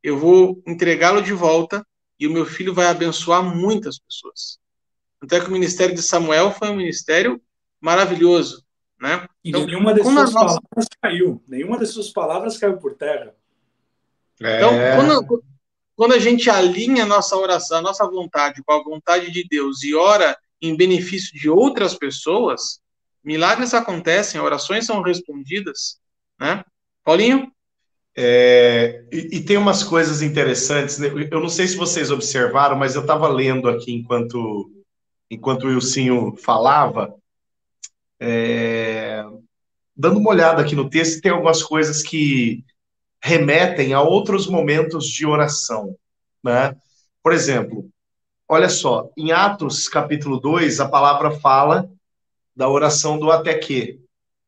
[0.01, 1.85] eu vou entregá-lo de volta
[2.19, 4.57] e o meu filho vai abençoar muitas pessoas.
[5.21, 7.39] Até que o ministério de Samuel foi um ministério
[7.79, 8.65] maravilhoso,
[8.99, 9.27] né?
[9.43, 10.33] Então, e nenhuma das suas nossa...
[10.33, 13.35] palavras caiu, nenhuma das suas palavras caiu por terra.
[14.41, 14.95] Então, é...
[14.95, 15.43] quando,
[15.95, 19.83] quando a gente alinha a nossa oração, a nossa vontade com a vontade de Deus
[19.83, 22.79] e ora em benefício de outras pessoas,
[23.23, 25.99] milagres acontecem, orações são respondidas,
[26.39, 26.63] né?
[27.03, 27.51] Paulinho?
[28.17, 30.97] É, e, e, tem umas coisas interessantes.
[30.97, 31.09] Né?
[31.29, 34.71] Eu não sei se vocês observaram, mas eu estava lendo aqui enquanto
[35.29, 37.13] enquanto o Wilsinho falava,
[38.19, 39.25] é,
[39.95, 42.63] dando uma olhada aqui no texto, tem algumas coisas que
[43.21, 45.95] remetem a outros momentos de oração,
[46.43, 46.75] né?
[47.23, 47.89] Por exemplo,
[48.47, 51.89] olha só, em Atos capítulo 2, a palavra fala
[52.55, 53.99] da oração do até que,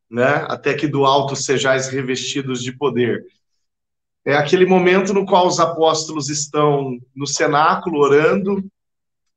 [0.10, 0.45] né?
[0.47, 3.25] Até que do alto sejais revestidos de poder.
[4.25, 8.63] É aquele momento no qual os apóstolos estão no cenáculo orando,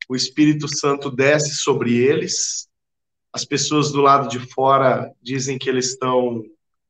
[0.08, 2.68] o Espírito Santo desce sobre eles,
[3.32, 6.42] as pessoas do lado de fora dizem que eles estão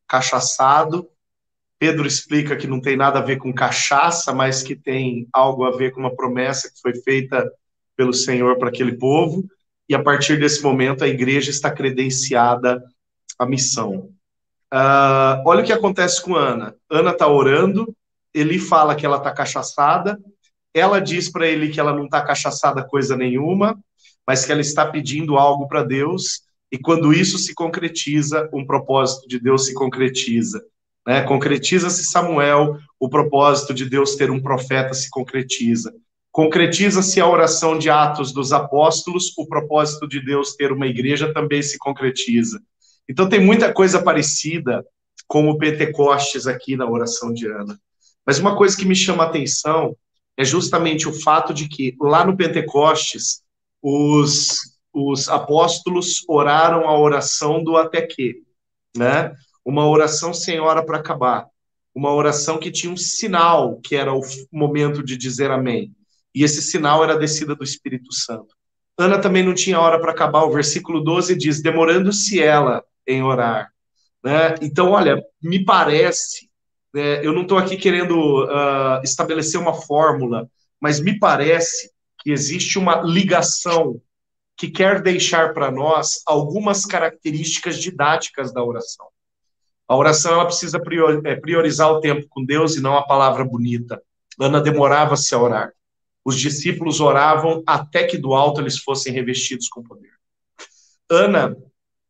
[0.08, 1.06] cachaçado.
[1.80, 5.74] Pedro explica que não tem nada a ver com cachaça, mas que tem algo a
[5.74, 7.50] ver com uma promessa que foi feita
[7.96, 9.48] pelo Senhor para aquele povo.
[9.88, 12.84] E a partir desse momento, a igreja está credenciada
[13.38, 14.10] à missão.
[14.72, 16.76] Uh, olha o que acontece com Ana.
[16.90, 17.96] Ana está orando,
[18.34, 20.20] ele fala que ela está cachaçada,
[20.74, 23.76] ela diz para ele que ela não está cachaçada coisa nenhuma,
[24.26, 29.26] mas que ela está pedindo algo para Deus, e quando isso se concretiza, um propósito
[29.26, 30.62] de Deus se concretiza.
[31.06, 31.22] Né?
[31.22, 35.92] Concretiza-se Samuel, o propósito de Deus ter um profeta se concretiza.
[36.32, 41.62] Concretiza-se a oração de Atos dos Apóstolos, o propósito de Deus ter uma igreja também
[41.62, 42.60] se concretiza.
[43.08, 44.84] Então tem muita coisa parecida
[45.26, 47.78] com o Pentecostes aqui na oração de Ana.
[48.24, 49.96] Mas uma coisa que me chama a atenção
[50.36, 53.42] é justamente o fato de que lá no Pentecostes,
[53.82, 58.42] os, os apóstolos oraram a oração do até que,
[58.96, 59.32] né?
[59.64, 61.46] Uma oração sem hora para acabar.
[61.94, 64.20] Uma oração que tinha um sinal, que era o
[64.52, 65.92] momento de dizer amém.
[66.34, 68.54] E esse sinal era a descida do Espírito Santo.
[68.98, 70.44] Ana também não tinha hora para acabar.
[70.44, 73.72] O versículo 12 diz: demorando-se ela em orar.
[74.22, 74.54] Né?
[74.62, 76.50] Então, olha, me parece
[76.94, 82.78] é, eu não estou aqui querendo uh, estabelecer uma fórmula, mas me parece que existe
[82.78, 84.00] uma ligação
[84.56, 89.06] que quer deixar para nós algumas características didáticas da oração.
[89.90, 90.80] A oração ela precisa
[91.24, 94.00] é, priorizar o tempo com Deus e não a palavra bonita.
[94.40, 95.72] Ana demorava-se a orar.
[96.24, 100.12] Os discípulos oravam até que do alto eles fossem revestidos com poder.
[101.10, 101.56] Ana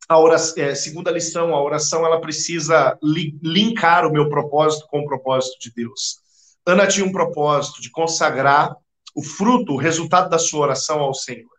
[0.07, 4.99] a oração, é, segunda lição, a oração ela precisa li, linkar o meu propósito com
[4.99, 6.19] o propósito de Deus.
[6.63, 8.75] Ana tinha um propósito de consagrar
[9.15, 11.49] o fruto, o resultado da sua oração ao Senhor.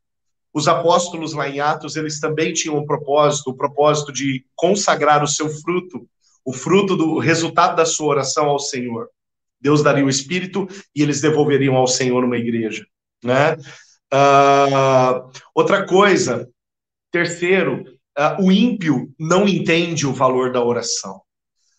[0.53, 5.29] Os apóstolos lá em Atos, eles também tinham um propósito, o propósito de consagrar o
[5.29, 6.07] seu fruto,
[6.45, 9.09] o fruto do resultado da sua oração ao Senhor.
[9.61, 12.85] Deus daria o Espírito e eles devolveriam ao Senhor uma igreja,
[13.23, 13.57] né?
[14.13, 16.47] Uh, outra coisa,
[17.11, 17.85] terceiro,
[18.19, 21.23] uh, o ímpio não entende o valor da oração.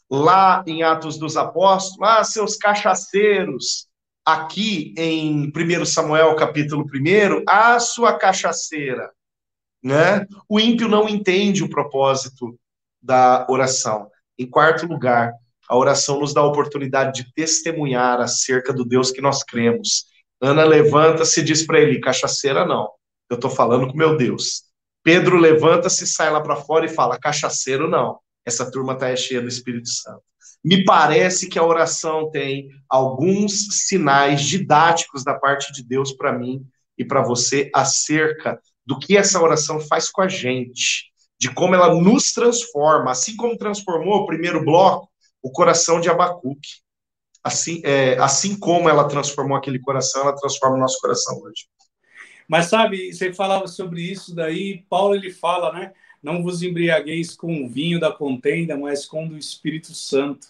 [0.10, 3.88] Lá em Atos dos Apóstolos, ah, seus cachaceiros,
[4.26, 9.12] aqui em 1 Samuel capítulo 1, a sua cachaceira.
[9.84, 10.26] Né?
[10.48, 12.58] O ímpio não entende o propósito
[13.02, 14.10] da oração.
[14.40, 15.34] Em quarto lugar,
[15.68, 20.06] a oração nos dá a oportunidade de testemunhar acerca do Deus que nós cremos.
[20.42, 22.90] Ana levanta-se e diz para ele: cachaceira não,
[23.30, 24.64] eu estou falando com meu Deus.
[25.04, 29.48] Pedro levanta-se, sai lá para fora e fala: cachaceiro não, essa turma está cheia do
[29.48, 30.24] Espírito Santo.
[30.64, 36.66] Me parece que a oração tem alguns sinais didáticos da parte de Deus para mim
[36.98, 41.94] e para você acerca do que essa oração faz com a gente, de como ela
[41.94, 45.10] nos transforma, assim como transformou o primeiro bloco,
[45.42, 46.82] o coração de Abacuque.
[47.44, 51.68] Assim, é, assim como ela transformou aquele coração, ela transforma o nosso coração hoje.
[52.48, 55.94] Mas sabe, você falava sobre isso daí, Paulo ele fala, né?
[56.24, 60.48] Não vos embriagueis com o vinho da contenda, mas com o Espírito Santo.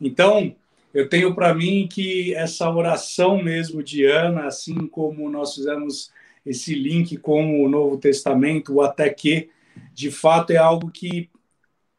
[0.00, 0.54] Então,
[0.92, 6.10] eu tenho para mim que essa oração mesmo de Ana, assim como nós fizemos
[6.44, 9.48] esse link com o Novo Testamento, o até que,
[9.94, 11.30] de fato é algo que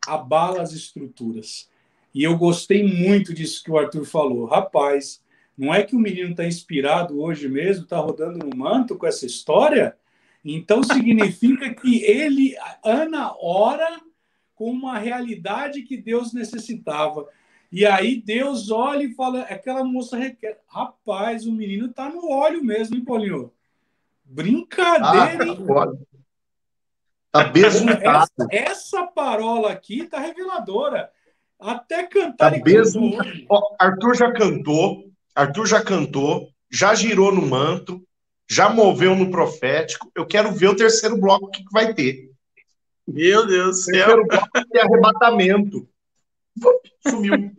[0.06, 1.70] abala as estruturas.
[2.14, 4.46] E eu gostei muito disso que o Arthur falou.
[4.46, 5.24] Rapaz,
[5.58, 9.26] não é que o menino está inspirado hoje mesmo, está rodando no manto com essa
[9.26, 9.96] história?
[10.44, 14.02] Então significa que ele, Ana, ora
[14.56, 17.28] com uma realidade que Deus necessitava.
[17.72, 20.60] E aí Deus olha e fala: aquela moça requer.
[20.68, 23.52] Rapaz, o menino está no óleo mesmo, hein, Paulinho?
[24.26, 26.06] Brincadeira, ah, hein?
[27.32, 28.32] Tá besuntado.
[28.52, 31.12] Essa, essa parola aqui tá reveladora.
[31.60, 33.30] Até cantar tá besuntado.
[33.80, 38.06] Arthur já cantou, Arthur já cantou, já girou no manto,
[38.50, 40.12] já moveu no profético.
[40.16, 42.30] Eu quero ver o terceiro bloco, o que, que vai ter.
[43.08, 43.94] Meu Deus do céu.
[43.94, 45.90] Terceiro bloco é arrebatamento.
[47.08, 47.52] Sumiu.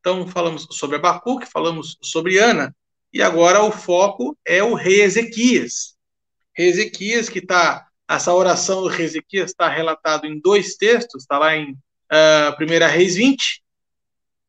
[0.00, 2.74] Então, falamos sobre Abacuque, falamos sobre Ana,
[3.12, 5.96] e agora o foco é o rei Ezequias.
[6.56, 7.86] Rei Ezequias, que está.
[8.08, 12.90] Essa oração do rei Ezequias está relatado em dois textos, está lá em uh, 1
[12.90, 13.62] Reis 20,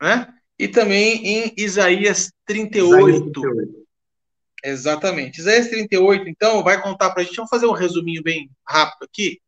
[0.01, 0.33] né?
[0.63, 3.09] E também em Isaías 38.
[3.09, 3.83] Isaías 38.
[4.63, 5.39] Exatamente.
[5.41, 7.35] Isaías 38, então, vai contar para a gente.
[7.35, 9.41] Vamos fazer um resuminho bem rápido aqui.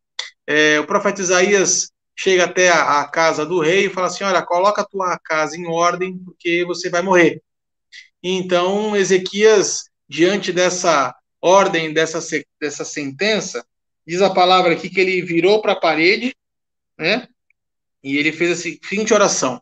[0.46, 4.42] É, o profeta Isaías chega até a, a, casa do rei e fala assim: Olha,
[4.42, 7.42] coloca a tua casa em ordem, porque você vai morrer.
[8.22, 12.20] Então, Ezequias, diante dessa ordem, dessa,
[12.60, 13.66] dessa sentença,
[14.06, 16.36] diz a palavra aqui que ele virou para a parede,
[16.98, 17.26] né?
[18.04, 19.62] E ele fez a seguinte oração: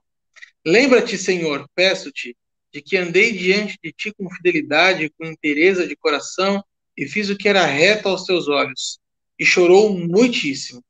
[0.66, 2.38] Lembra-te, Senhor, peço-te,
[2.72, 6.64] de que andei diante de ti com fidelidade, com inteireza de coração,
[6.98, 9.00] e fiz o que era reto aos teus olhos.
[9.38, 10.84] E chorou muitíssimo.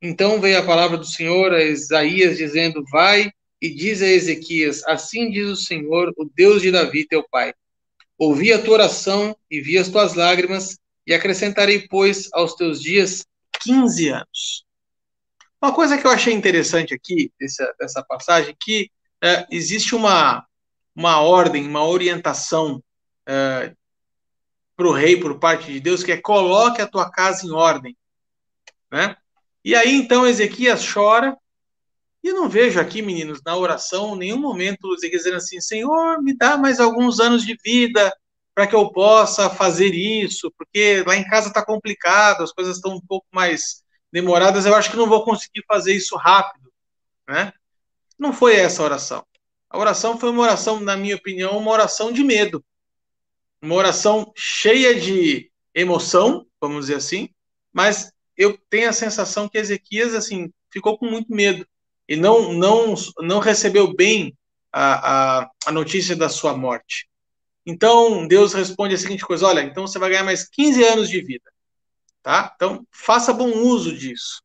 [0.00, 5.30] Então veio a palavra do Senhor a Isaías, dizendo: Vai e diz a Ezequias: Assim
[5.30, 7.52] diz o Senhor, o Deus de Davi, teu pai.
[8.18, 13.24] Ouvi a tua oração e vi as tuas lágrimas, e acrescentarei, pois, aos teus dias
[13.62, 14.64] 15 anos.
[15.60, 18.90] Uma coisa que eu achei interessante aqui, dessa, dessa passagem, que
[19.22, 20.44] é, existe uma,
[20.94, 22.82] uma ordem, uma orientação
[23.24, 23.74] é,
[24.76, 27.96] para o rei, por parte de Deus, que é coloque a tua casa em ordem.
[28.90, 29.16] Né?
[29.64, 31.36] E aí, então, Ezequias chora,
[32.22, 36.36] e eu não vejo aqui, meninos, na oração, nenhum momento Ezequias dizendo assim, Senhor, me
[36.36, 38.12] dá mais alguns anos de vida
[38.54, 42.96] para que eu possa fazer isso, porque lá em casa está complicado, as coisas estão
[42.96, 46.70] um pouco mais demoradas, eu acho que não vou conseguir fazer isso rápido,
[47.26, 47.52] né?
[48.22, 49.26] Não foi essa a oração.
[49.68, 52.64] A oração foi uma oração, na minha opinião, uma oração de medo.
[53.60, 57.28] Uma oração cheia de emoção, vamos dizer assim,
[57.72, 61.66] mas eu tenho a sensação que Ezequias assim ficou com muito medo
[62.08, 64.38] e não não não recebeu bem
[64.70, 67.08] a, a, a notícia da sua morte.
[67.66, 71.20] Então Deus responde a seguinte coisa: olha, então você vai ganhar mais 15 anos de
[71.20, 71.50] vida,
[72.22, 72.52] tá?
[72.54, 74.41] Então faça bom uso disso.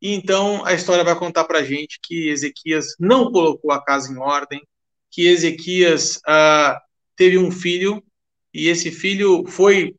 [0.00, 4.18] E então a história vai contar para gente que Ezequias não colocou a casa em
[4.18, 4.66] ordem,
[5.10, 6.78] que Ezequias uh,
[7.16, 8.04] teve um filho
[8.52, 9.96] e esse filho foi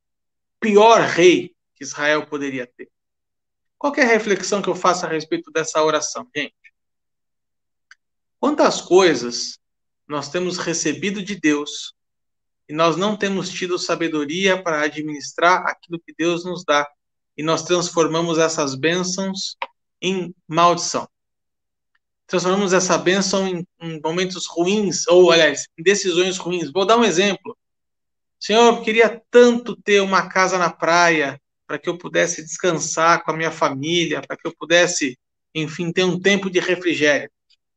[0.59, 2.89] pior rei que Israel poderia ter.
[3.77, 6.55] Qual é a reflexão que eu faço a respeito dessa oração, gente?
[8.39, 9.59] Quantas coisas
[10.07, 11.93] nós temos recebido de Deus
[12.69, 16.87] e nós não temos tido sabedoria para administrar aquilo que Deus nos dá
[17.35, 19.55] e nós transformamos essas bênçãos
[20.01, 21.07] em maldição.
[22.25, 26.71] Transformamos essa bênção em, em momentos ruins, ou, aliás, em decisões ruins.
[26.71, 27.57] Vou dar um exemplo.
[28.39, 33.31] Senhor, eu queria tanto ter uma casa na praia, para que eu pudesse descansar com
[33.31, 35.19] a minha família, para que eu pudesse,
[35.53, 37.29] enfim, ter um tempo de refrigério.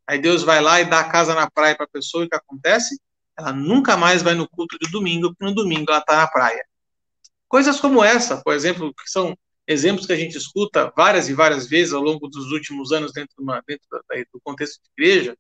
[0.07, 2.31] Aí Deus vai lá e dá a casa na praia para a pessoa, e o
[2.31, 3.01] que acontece?
[3.37, 6.65] Ela nunca mais vai no culto de domingo, porque no domingo ela está na praia.
[7.49, 9.37] Coisas como essa, por exemplo, que são
[9.71, 13.35] exemplos que a gente escuta várias e várias vezes ao longo dos últimos anos dentro,
[13.39, 13.87] uma, dentro
[14.33, 15.37] do contexto de igreja,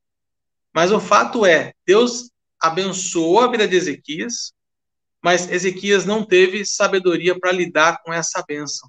[0.72, 4.52] mas o fato é, Deus abençoou a vida de Ezequias,
[5.20, 8.88] mas Ezequias não teve sabedoria para lidar com essa bênção,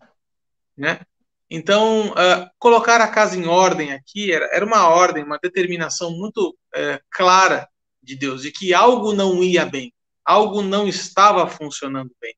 [0.78, 1.02] né?
[1.50, 6.50] Então, uh, colocar a casa em ordem aqui era, era uma ordem, uma determinação muito
[6.50, 7.68] uh, clara
[8.02, 9.92] de Deus, de que algo não ia bem,
[10.24, 12.34] algo não estava funcionando bem.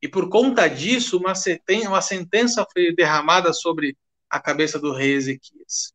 [0.00, 3.96] E por conta disso, uma, sentença, uma sentença foi derramada sobre
[4.30, 5.92] a cabeça do rei Ezequias.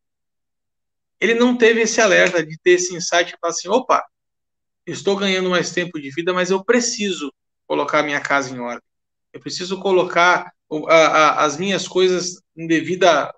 [1.20, 4.04] Ele não teve esse alerta de ter esse insight de falar assim: opa,
[4.86, 7.34] estou ganhando mais tempo de vida, mas eu preciso
[7.66, 8.84] colocar minha casa em ordem.
[9.32, 10.52] Eu preciso colocar
[10.90, 13.34] a, a, as minhas coisas devida,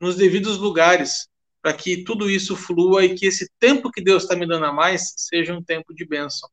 [0.00, 1.26] nos devidos lugares,
[1.62, 4.72] para que tudo isso flua e que esse tempo que Deus está me dando a
[4.72, 6.48] mais seja um tempo de bênção.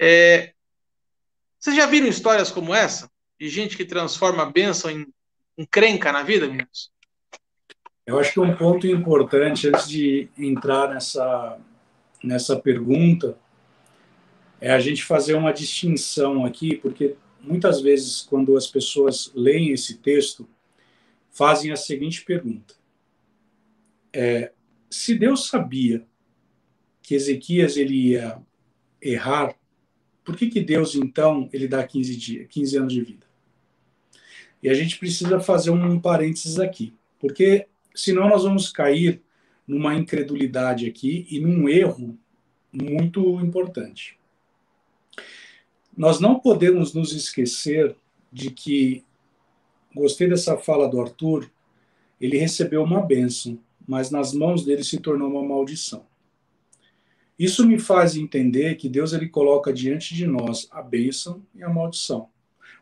[0.00, 0.52] É,
[1.66, 3.10] vocês já viram histórias como essa?
[3.40, 5.04] De gente que transforma a bênção em,
[5.58, 6.92] em crenca na vida, meninos?
[8.06, 11.58] Eu acho que um ponto importante, antes de entrar nessa,
[12.22, 13.36] nessa pergunta,
[14.60, 19.98] é a gente fazer uma distinção aqui, porque muitas vezes, quando as pessoas leem esse
[19.98, 20.48] texto,
[21.32, 22.74] fazem a seguinte pergunta:
[24.12, 24.52] é,
[24.88, 26.06] se Deus sabia
[27.02, 28.40] que Ezequias ele ia
[29.02, 29.56] errar,
[30.26, 33.26] por que, que Deus então ele dá 15 dias, 15 anos de vida?
[34.60, 39.22] E a gente precisa fazer um parênteses aqui, porque senão nós vamos cair
[39.68, 42.18] numa incredulidade aqui e num erro
[42.72, 44.18] muito importante.
[45.96, 47.94] Nós não podemos nos esquecer
[48.32, 49.04] de que,
[49.94, 51.48] gostei dessa fala do Arthur,
[52.20, 56.04] ele recebeu uma bênção, mas nas mãos dele se tornou uma maldição.
[57.38, 61.68] Isso me faz entender que Deus ele coloca diante de nós a bênção e a
[61.68, 62.28] maldição,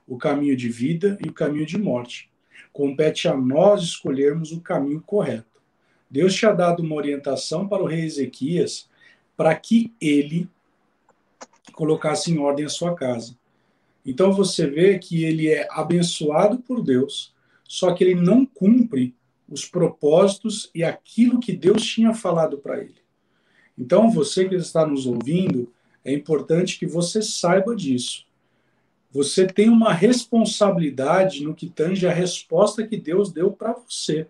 [0.07, 2.31] o caminho de vida e o caminho de morte.
[2.73, 5.61] Compete a nós escolhermos o caminho correto.
[6.09, 8.89] Deus tinha dado uma orientação para o rei Ezequias
[9.37, 10.49] para que ele
[11.73, 13.37] colocasse em ordem a sua casa.
[14.07, 17.35] Então você vê que ele é abençoado por Deus,
[17.65, 19.15] só que ele não cumpre
[19.49, 23.04] os propósitos e aquilo que Deus tinha falado para ele.
[23.79, 25.73] Então, você que está nos ouvindo,
[26.05, 28.27] é importante que você saiba disso.
[29.11, 34.27] Você tem uma responsabilidade no que tange a resposta que Deus deu para você.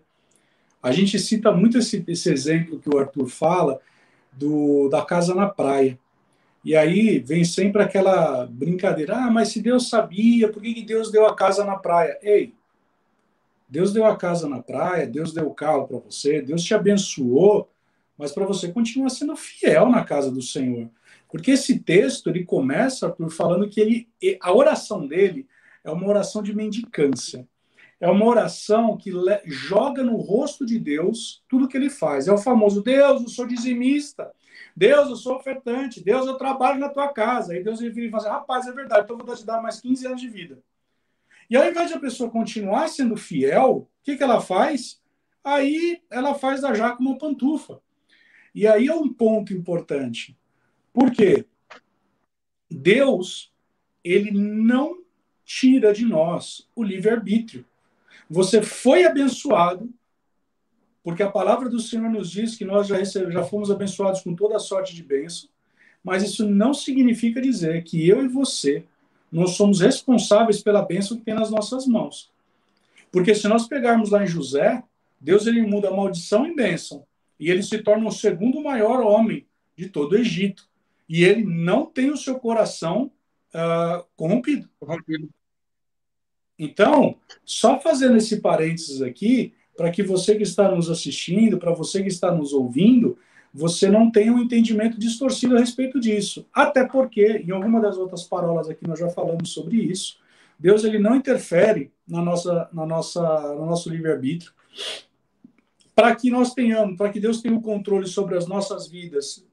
[0.81, 3.79] A gente cita muito esse, esse exemplo que o Arthur fala
[4.31, 5.97] do, da casa na praia.
[6.63, 11.11] E aí vem sempre aquela brincadeira: ah, mas se Deus sabia, por que, que Deus
[11.11, 12.17] deu a casa na praia?
[12.21, 12.53] Ei,
[13.67, 17.69] Deus deu a casa na praia, Deus deu o carro para você, Deus te abençoou
[18.17, 20.89] mas para você continuar sendo fiel na casa do Senhor.
[21.29, 24.09] Porque esse texto ele começa por falando que ele,
[24.41, 25.47] a oração dele
[25.83, 27.47] é uma oração de mendicância.
[27.99, 29.11] É uma oração que
[29.45, 32.27] joga no rosto de Deus tudo que ele faz.
[32.27, 34.31] É o famoso Deus, eu sou dizimista.
[34.75, 36.03] Deus, eu sou ofertante.
[36.03, 37.53] Deus, eu trabalho na tua casa.
[37.53, 40.07] Aí Deus vira e fala assim, rapaz, é verdade, então vou te dar mais 15
[40.07, 40.61] anos de vida.
[41.49, 45.01] E ao invés de a pessoa continuar sendo fiel, o que, que ela faz?
[45.43, 47.79] Aí ela faz da jaca uma pantufa.
[48.55, 50.33] E aí é um ponto importante.
[50.93, 51.45] Por quê?
[52.71, 53.51] Deus,
[54.01, 55.03] ele não
[55.43, 57.65] tira de nós o livre-arbítrio.
[58.29, 59.93] Você foi abençoado,
[61.03, 64.33] porque a palavra do Senhor nos diz que nós já, recebemos, já fomos abençoados com
[64.33, 65.49] toda sorte de bênção,
[66.01, 68.85] mas isso não significa dizer que eu e você
[69.29, 72.31] nós somos responsáveis pela bênção que tem nas nossas mãos.
[73.11, 74.81] Porque se nós pegarmos lá em José,
[75.19, 77.05] Deus ele muda maldição em bênção
[77.39, 80.67] e ele se torna o segundo maior homem de todo o Egito.
[81.07, 83.11] E ele não tem o seu coração
[83.53, 84.69] uh, corrompido.
[84.79, 85.29] corrompido.
[86.57, 92.01] Então, só fazendo esse parênteses aqui, para que você que está nos assistindo, para você
[92.01, 93.17] que está nos ouvindo,
[93.53, 96.47] você não tenha um entendimento distorcido a respeito disso.
[96.53, 100.17] Até porque, em alguma das outras parolas aqui nós já falamos sobre isso,
[100.57, 103.21] Deus ele não interfere na nossa, na nossa,
[103.55, 104.53] no nosso livre-arbítrio
[105.95, 109.45] para que nós tenhamos, para que Deus tenha o um controle sobre as nossas vidas,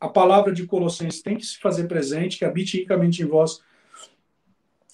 [0.00, 3.60] a palavra de Colossenses tem que se fazer presente, que habite ricamente em vós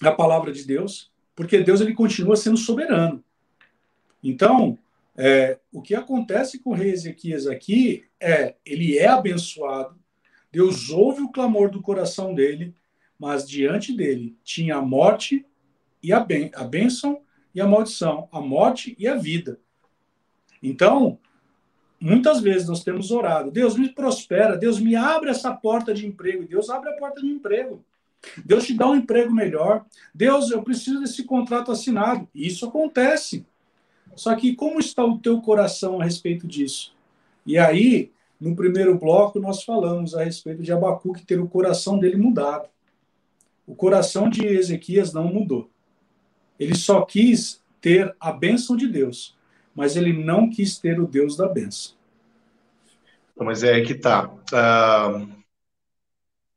[0.01, 3.23] a palavra de Deus, porque Deus ele continua sendo soberano.
[4.23, 4.77] Então,
[5.15, 9.95] é, o que acontece com o rei Ezequias aqui é, ele é abençoado,
[10.51, 12.73] Deus ouve o clamor do coração dele,
[13.19, 15.45] mas diante dele tinha a morte
[16.01, 17.21] e a, ben, a bênção
[17.53, 19.59] e a maldição, a morte e a vida.
[20.65, 21.19] Então,
[21.99, 26.43] muitas vezes nós temos orado, Deus me prospera, Deus me abre essa porta de emprego,
[26.43, 27.83] e Deus abre a porta de emprego.
[28.43, 29.85] Deus te dá um emprego melhor.
[30.13, 32.27] Deus, eu preciso desse contrato assinado.
[32.33, 33.45] Isso acontece.
[34.15, 36.95] Só que como está o teu coração a respeito disso?
[37.45, 38.11] E aí,
[38.41, 42.67] no primeiro bloco, nós falamos a respeito de Abacuque ter o coração dele mudado.
[43.67, 45.69] O coração de Ezequias não mudou.
[46.59, 49.35] Ele só quis ter a bênção de Deus
[49.75, 51.93] mas ele não quis ter o Deus da benção.
[53.37, 54.29] Mas é que tá.
[54.29, 55.27] Uh,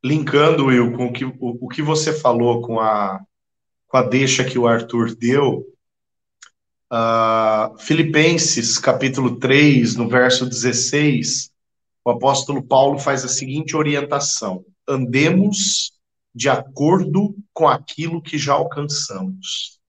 [0.02, 3.20] linkando, Will, com o que, o, o, que você falou, com a,
[3.88, 5.66] com a deixa que o Arthur deu,
[6.92, 11.50] uh, Filipenses, capítulo 3, no verso 16,
[12.04, 15.92] o apóstolo Paulo faz a seguinte orientação: andemos
[16.32, 19.80] de acordo com aquilo que já alcançamos.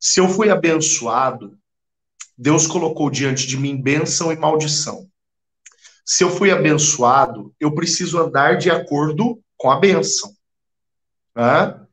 [0.00, 1.56] Se eu fui abençoado,
[2.42, 5.08] Deus colocou diante de mim bênção e maldição.
[6.04, 10.34] Se eu fui abençoado, eu preciso andar de acordo com a bênção.
[11.36, 11.86] Né?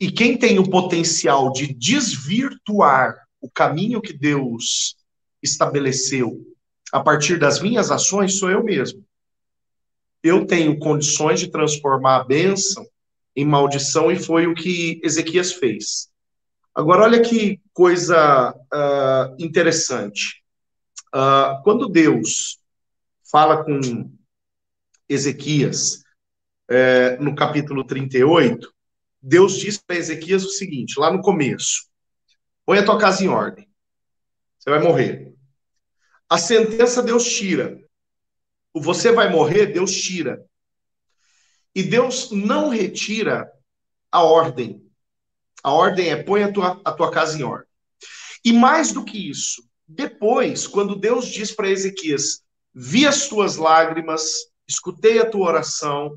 [0.00, 4.96] E quem tem o potencial de desvirtuar o caminho que Deus
[5.42, 6.40] estabeleceu
[6.90, 9.04] a partir das minhas ações sou eu mesmo.
[10.22, 12.86] Eu tenho condições de transformar a bênção
[13.36, 16.08] em maldição e foi o que Ezequias fez.
[16.74, 20.42] Agora, olha que coisa uh, interessante.
[21.14, 22.58] Uh, quando Deus
[23.30, 24.10] fala com
[25.08, 26.04] Ezequias,
[26.68, 28.72] é, no capítulo 38,
[29.20, 31.88] Deus diz para Ezequias o seguinte, lá no começo:
[32.64, 33.68] põe a tua casa em ordem,
[34.58, 35.34] você vai morrer.
[36.28, 37.78] A sentença Deus tira.
[38.72, 40.44] O você vai morrer, Deus tira.
[41.74, 43.50] E Deus não retira
[44.10, 44.83] a ordem.
[45.64, 47.66] A ordem é põe a tua, a tua casa em ordem.
[48.44, 52.42] E mais do que isso, depois, quando Deus diz para Ezequias:
[52.74, 54.22] Vi as tuas lágrimas,
[54.68, 56.14] escutei a tua oração,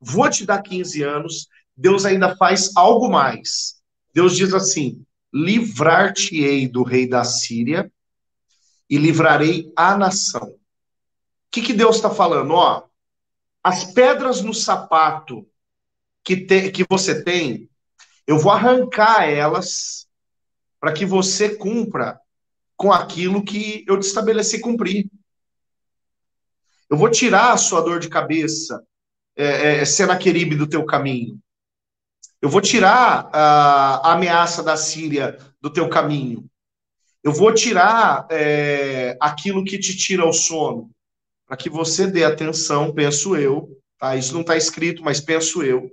[0.00, 3.80] vou te dar 15 anos, Deus ainda faz algo mais.
[4.14, 7.90] Deus diz assim: livrar-te-ei do rei da Síria
[8.88, 10.48] e livrarei a nação.
[10.48, 10.58] O
[11.50, 12.52] que, que Deus está falando?
[12.52, 12.84] Ó,
[13.62, 15.44] as pedras no sapato
[16.22, 17.68] que, te, que você tem,
[18.26, 20.06] eu vou arrancar elas
[20.80, 22.20] para que você cumpra
[22.76, 25.10] com aquilo que eu te estabeleci cumprir.
[26.88, 28.84] Eu vou tirar a sua dor de cabeça,
[29.34, 31.38] é, é, Senaqueribe, do teu caminho.
[32.40, 36.48] Eu vou tirar a, a, ameaça da Síria do teu caminho.
[37.24, 40.90] Eu vou tirar é, aquilo que te tira o sono,
[41.46, 43.68] para que você dê atenção, penso eu,
[43.98, 44.14] tá?
[44.14, 45.90] Isso não está escrito, mas penso eu,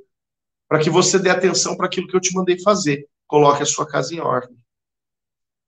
[0.74, 3.08] para que você dê atenção para aquilo que eu te mandei fazer.
[3.28, 4.58] Coloque a sua casa em ordem.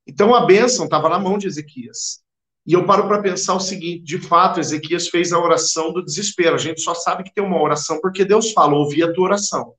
[0.04, 2.24] Então a bênção estava na mão de Ezequias.
[2.66, 6.56] E eu paro para pensar o seguinte: de fato, Ezequias fez a oração do desespero.
[6.56, 9.74] A gente só sabe que tem uma oração porque Deus falou, ouvi a tua oração.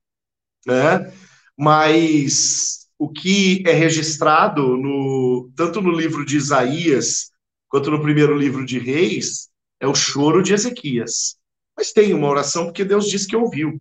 [0.65, 1.11] Né?
[1.57, 7.31] Mas o que é registrado no, tanto no livro de Isaías
[7.67, 11.35] quanto no primeiro livro de Reis é o choro de Ezequias.
[11.75, 13.77] Mas tem uma oração porque Deus disse que ouviu.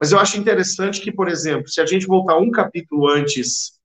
[0.00, 3.78] Mas eu acho interessante que, por exemplo, se a gente voltar um capítulo antes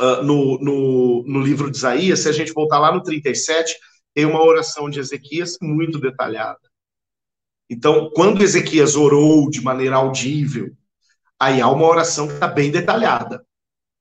[0.00, 3.76] uh, no, no, no livro de Isaías, se a gente voltar lá no 37,
[4.14, 6.58] tem uma oração de Ezequias muito detalhada.
[7.68, 10.74] Então, quando Ezequias orou de maneira audível,
[11.38, 13.44] aí há uma oração que está bem detalhada,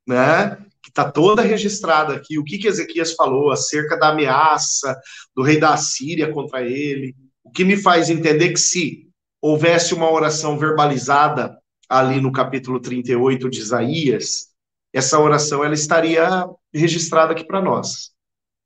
[0.07, 0.55] né?
[0.81, 2.39] Que está toda registrada aqui.
[2.39, 4.97] O que, que Ezequias falou acerca da ameaça
[5.35, 7.13] do rei da Síria contra ele.
[7.43, 9.04] O que me faz entender que se
[9.47, 11.55] houvesse uma oração verbalizada
[11.87, 14.47] ali no capítulo 38 de Isaías,
[14.91, 18.11] essa oração ela estaria registrada aqui para nós.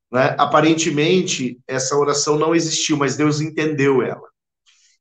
[0.10, 0.34] Né?
[0.40, 4.26] Aparentemente, essa oração não existiu, mas Deus entendeu ela.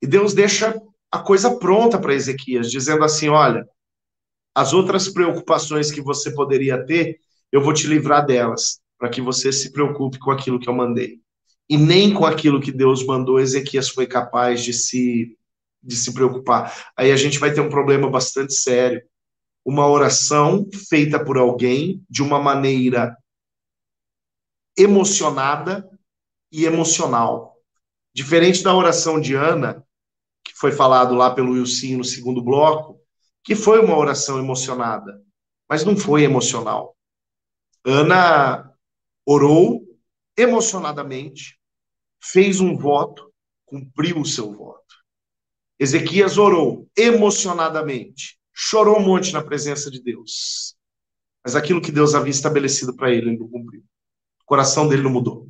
[0.02, 0.74] E Deus deixa
[1.12, 3.64] a coisa pronta para Ezequias, dizendo assim: olha,
[4.52, 7.20] as outras preocupações que você poderia ter,
[7.52, 11.20] eu vou te livrar delas, para que você se preocupe com aquilo que eu mandei.
[11.70, 15.38] E nem com aquilo que Deus mandou, Ezequias foi capaz de se,
[15.82, 16.90] de se preocupar.
[16.96, 19.02] Aí a gente vai ter um problema bastante sério
[19.68, 23.14] uma oração feita por alguém de uma maneira
[24.74, 25.86] emocionada
[26.50, 27.54] e emocional.
[28.14, 29.84] Diferente da oração de Ana,
[30.42, 32.98] que foi falado lá pelo Wilson no segundo bloco,
[33.44, 35.22] que foi uma oração emocionada,
[35.68, 36.96] mas não foi emocional.
[37.84, 38.72] Ana
[39.26, 39.82] orou
[40.34, 41.60] emocionadamente,
[42.22, 43.30] fez um voto,
[43.66, 44.87] cumpriu o seu voto.
[45.78, 50.74] Ezequias orou emocionadamente, chorou um monte na presença de Deus.
[51.44, 53.80] Mas aquilo que Deus havia estabelecido para ele, ele não cumpriu.
[54.42, 55.48] O coração dele não mudou.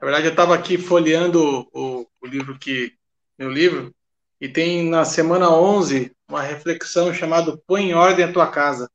[0.00, 2.92] Na verdade, eu estava aqui folheando o, o, livro que.
[3.38, 3.94] meu livro,
[4.40, 8.90] e tem na semana 11 uma reflexão chamada Põe em ordem a tua casa.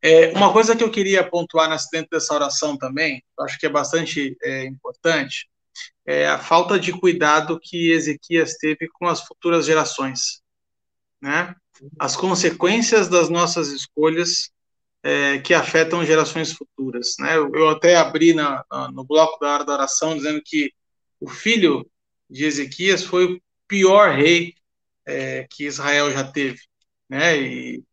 [0.00, 4.36] É, uma coisa que eu queria pontuar dentro dessa oração também, acho que é bastante
[4.42, 5.48] é, importante,
[6.06, 10.42] é a falta de cuidado que Ezequias teve com as futuras gerações.
[11.20, 11.54] Né?
[11.98, 14.50] as consequências das nossas escolhas
[15.02, 17.14] é, que afetam gerações futuras.
[17.18, 17.36] Né?
[17.36, 20.72] Eu, eu até abri na, na, no bloco da hora da oração dizendo que
[21.20, 21.88] o filho
[22.28, 24.54] de Ezequias foi o pior rei
[25.06, 26.60] é, que Israel já teve.
[27.08, 27.40] Né?
[27.40, 27.84] E,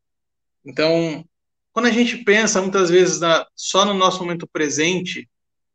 [0.65, 1.25] então,
[1.73, 5.29] quando a gente pensa muitas vezes na, só no nosso momento presente,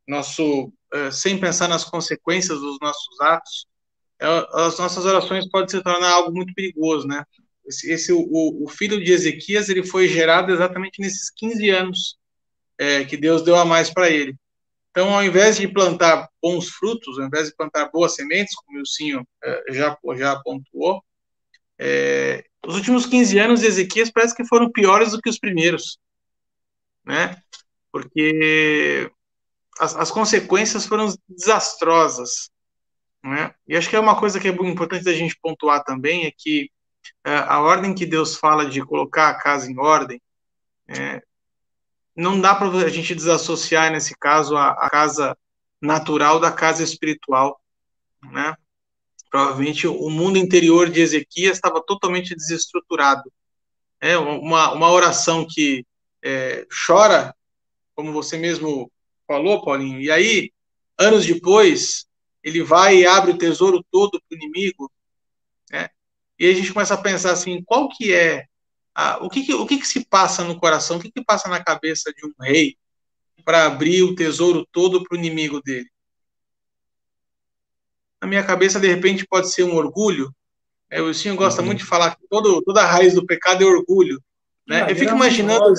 [0.07, 0.73] nosso,
[1.13, 3.67] sem pensar nas consequências dos nossos atos,
[4.21, 7.25] é, as nossas orações podem se tornar algo muito perigoso, né?
[7.67, 8.25] Esse, esse o,
[8.65, 12.17] o, filho de Ezequias ele foi gerado exatamente nesses 15 anos
[12.79, 14.37] é, que Deus deu a mais para ele.
[14.91, 18.87] Então, ao invés de plantar bons frutos, ao invés de plantar boas sementes, como o
[18.87, 21.03] Sinho é, já, já pontuou,
[21.79, 25.99] é, os últimos 15 anos de Ezequias parece que foram piores do que os primeiros,
[27.05, 27.37] né?
[27.93, 29.11] Porque
[29.79, 32.51] as, as consequências foram desastrosas,
[33.23, 33.55] né?
[33.67, 36.71] E acho que é uma coisa que é importante da gente pontuar também é que
[37.25, 40.21] é, a ordem que Deus fala de colocar a casa em ordem,
[40.89, 41.23] é,
[42.15, 45.37] não dá para a gente desassociar, nesse caso, a, a, casa
[45.81, 47.61] natural da casa espiritual.
[48.31, 48.57] Né?
[49.31, 53.31] Provavelmente o mundo interior de Ezequias estava totalmente desestruturado.
[54.01, 55.85] É uma, uma oração que
[56.23, 57.35] é, chora,
[57.95, 58.91] como você mesmo
[59.27, 60.53] falou, Paulinho, e aí,
[60.99, 62.07] anos depois,
[62.43, 64.91] ele vai e abre o tesouro todo para o inimigo,
[65.71, 65.89] né?
[66.39, 68.45] e a gente começa a pensar assim, qual que é,
[68.95, 71.49] a, o, que, que o que, que, se passa no coração, o que, que passa
[71.49, 72.77] na cabeça de um rei
[73.45, 75.91] para abrir o tesouro todo para o inimigo dele?
[78.21, 80.35] Na minha cabeça, de repente, pode ser um orgulho.
[80.89, 81.67] É, o senhor gosta uhum.
[81.67, 84.23] muito de falar que todo, toda a raiz do pecado é orgulho.
[84.67, 84.83] Né?
[84.83, 85.75] Ah, Eu fico imaginando.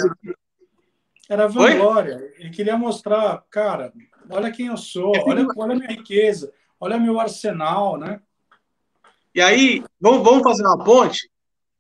[1.29, 2.33] Era vanglória.
[2.37, 3.93] Ele queria mostrar, cara,
[4.29, 8.21] olha quem eu sou, olha, olha a minha riqueza, olha meu arsenal, né?
[9.35, 11.29] E aí, vamos, vamos fazer uma ponte?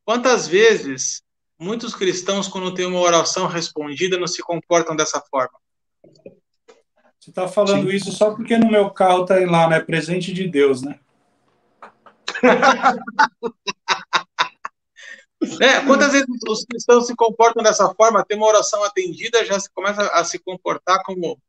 [0.05, 1.23] Quantas vezes
[1.57, 5.57] muitos cristãos, quando tem uma oração respondida, não se comportam dessa forma?
[7.19, 7.95] Você está falando Sim.
[7.95, 9.79] isso só porque no meu carro está lá, né?
[9.79, 10.99] Presente de Deus, né?
[15.61, 18.25] É, quantas vezes os cristãos se comportam dessa forma?
[18.25, 21.39] Tem uma oração atendida, já se começa a se comportar como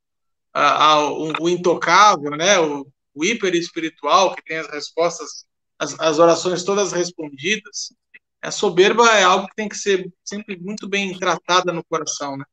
[0.53, 2.59] a, a, o, o, intocável, né?
[2.59, 5.47] O, o hiper espiritual que tem as respostas,
[5.79, 7.93] as, as orações todas respondidas.
[8.43, 12.45] A soberba é algo que tem que ser sempre muito bem tratada no coração, né?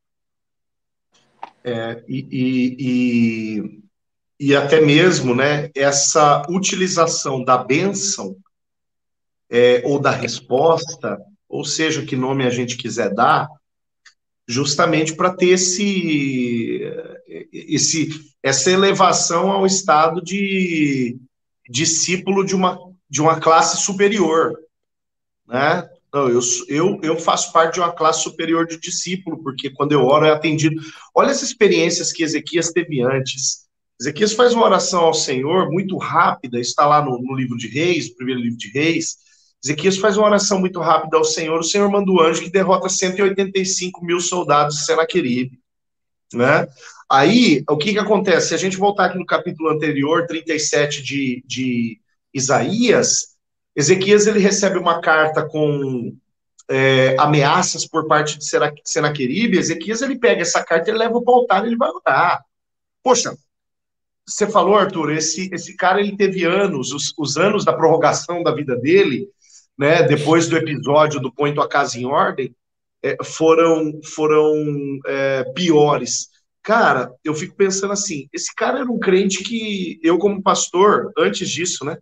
[1.63, 8.37] É, e, e, e, e, até mesmo né, essa utilização da bênção
[9.55, 13.47] é, ou da resposta, ou seja, que nome a gente quiser dar,
[14.45, 16.81] justamente para ter esse,
[17.53, 18.09] esse,
[18.43, 21.17] essa elevação ao estado de
[21.69, 22.77] discípulo de uma,
[23.09, 24.59] de uma classe superior.
[25.47, 25.87] Né?
[26.13, 30.03] Não, eu, eu, eu faço parte de uma classe superior de discípulo, porque quando eu
[30.03, 30.81] oro é atendido.
[31.15, 33.65] Olha as experiências que Ezequias teve antes.
[34.01, 38.13] Ezequias faz uma oração ao Senhor muito rápida, está lá no, no livro de Reis,
[38.13, 39.23] primeiro livro de Reis.
[39.65, 42.87] Ezequias faz uma oração muito rápida ao Senhor, o Senhor manda o anjo que derrota
[42.87, 45.59] 185 mil soldados de Senaqueribe,
[46.31, 46.67] né?
[47.09, 48.49] Aí, o que que acontece?
[48.49, 51.99] Se a gente voltar aqui no capítulo anterior, 37 de, de
[52.31, 53.35] Isaías,
[53.75, 56.15] Ezequias ele recebe uma carta com
[56.69, 58.45] é, ameaças por parte de
[58.83, 62.45] Senaqueribe, Ezequias ele pega essa carta, ele leva para o altar e ele vai orar.
[63.01, 63.35] Poxa,
[64.27, 68.53] você falou, Arthur, esse, esse cara ele teve anos, os, os anos da prorrogação da
[68.53, 69.27] vida dele,
[69.77, 72.55] né, depois do episódio do Põe Tua Casa em Ordem,
[73.03, 74.53] é, foram, foram
[75.05, 76.29] é, piores.
[76.63, 81.49] Cara, eu fico pensando assim, esse cara era um crente que eu, como pastor, antes
[81.49, 81.97] disso, né,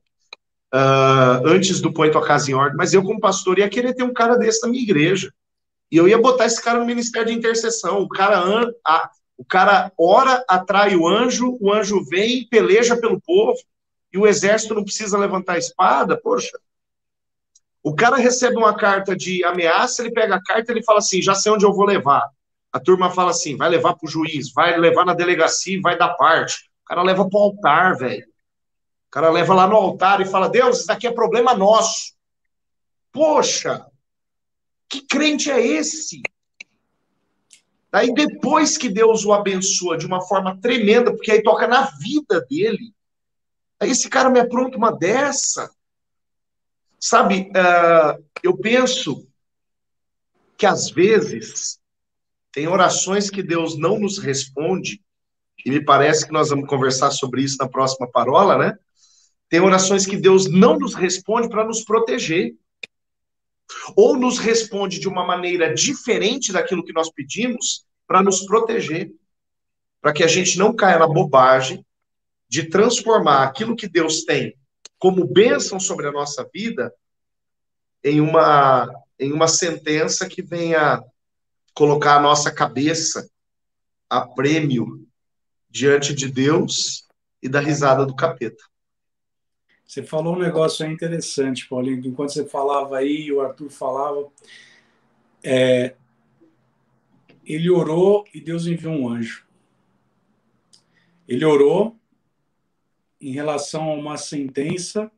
[0.74, 4.04] uh, antes do Põe Tua Casa em Ordem, mas eu, como pastor, ia querer ter
[4.04, 5.32] um cara desse na minha igreja.
[5.92, 8.00] E eu ia botar esse cara no ministério de intercessão.
[8.00, 8.42] O cara,
[8.84, 13.60] a, o cara ora, atrai o anjo, o anjo vem, peleja pelo povo,
[14.12, 16.20] e o exército não precisa levantar a espada.
[16.20, 16.58] Poxa,
[17.84, 21.22] o cara recebe uma carta de ameaça, ele pega a carta e ele fala assim:
[21.22, 22.24] já sei onde eu vou levar.
[22.72, 26.14] A turma fala assim: vai levar para o juiz, vai levar na delegacia vai dar
[26.14, 26.72] parte.
[26.84, 28.26] O cara leva para o altar, velho.
[28.26, 32.14] O cara leva lá no altar e fala: Deus, isso daqui é problema nosso.
[33.12, 33.86] Poxa,
[34.90, 36.22] que crente é esse?
[37.92, 42.44] Daí depois que Deus o abençoa de uma forma tremenda, porque aí toca na vida
[42.50, 42.92] dele,
[43.80, 45.70] aí esse cara me apronta uma dessa.
[47.06, 49.28] Sabe, uh, eu penso
[50.58, 51.78] que às vezes
[52.50, 55.04] tem orações que Deus não nos responde,
[55.66, 58.78] e me parece que nós vamos conversar sobre isso na próxima parola, né?
[59.50, 62.56] Tem orações que Deus não nos responde para nos proteger.
[63.98, 69.12] Ou nos responde de uma maneira diferente daquilo que nós pedimos para nos proteger.
[70.02, 71.86] Para que a gente não caia na bobagem
[72.48, 74.56] de transformar aquilo que Deus tem
[75.04, 76.96] como bênção sobre a nossa vida
[78.02, 78.90] em uma,
[79.20, 81.04] em uma sentença que venha
[81.74, 83.30] colocar a nossa cabeça
[84.10, 85.06] a prêmio
[85.70, 87.06] diante de Deus
[87.42, 88.64] e da risada do capeta.
[89.86, 92.08] Você falou um negócio aí interessante, Paulinho.
[92.08, 94.32] Enquanto você falava aí, o Arthur falava,
[95.44, 95.96] é,
[97.46, 99.46] ele orou e Deus enviou um anjo.
[101.28, 102.00] Ele orou
[103.24, 105.10] em relação a uma sentença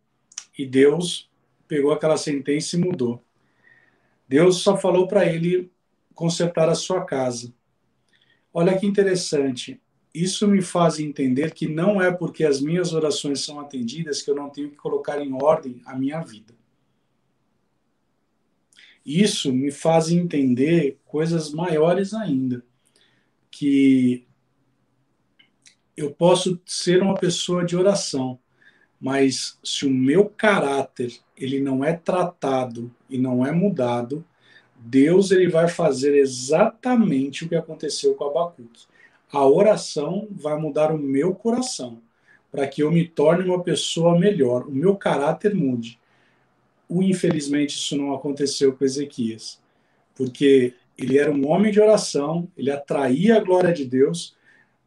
[0.58, 1.30] e Deus
[1.68, 3.24] pegou aquela sentença e mudou.
[4.28, 5.72] Deus só falou para ele
[6.14, 7.52] consertar a sua casa.
[8.54, 9.82] Olha que interessante.
[10.14, 14.36] Isso me faz entender que não é porque as minhas orações são atendidas que eu
[14.36, 16.54] não tenho que colocar em ordem a minha vida.
[19.06, 22.64] Isso me faz entender coisas maiores ainda,
[23.52, 24.26] que
[25.96, 28.38] eu posso ser uma pessoa de oração,
[29.00, 34.26] mas se o meu caráter ele não é tratado e não é mudado,
[34.78, 38.86] Deus ele vai fazer exatamente o que aconteceu com Abacuque.
[39.32, 42.02] A oração vai mudar o meu coração
[42.52, 46.00] para que eu me torne uma pessoa melhor, o meu caráter mude.
[46.88, 49.62] O infelizmente isso não aconteceu com Ezequias,
[50.16, 54.38] porque ele era um homem de oração, ele atraía a glória de Deus,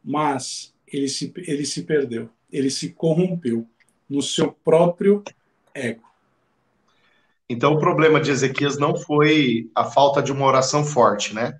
[0.03, 3.67] mas ele se, ele se perdeu, ele se corrompeu
[4.09, 5.23] no seu próprio
[5.73, 6.07] ego.
[7.49, 11.59] Então o problema de Ezequias não foi a falta de uma oração forte, né?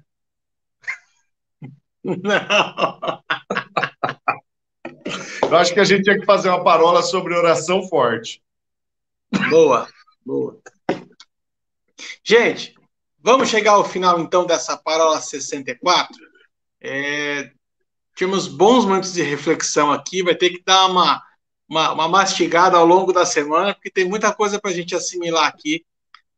[2.03, 2.13] Não.
[5.49, 8.39] Eu acho que a gente tinha que fazer uma parola sobre oração forte.
[9.49, 9.89] Boa,
[10.23, 10.61] boa.
[12.23, 12.75] Gente,
[13.17, 16.15] vamos chegar ao final então dessa parola 64.
[16.82, 17.51] É,
[18.20, 21.24] tivemos bons momentos de reflexão aqui, vai ter que dar uma,
[21.70, 25.47] uma, uma mastigada ao longo da semana, porque tem muita coisa para a gente assimilar
[25.47, 25.86] aqui.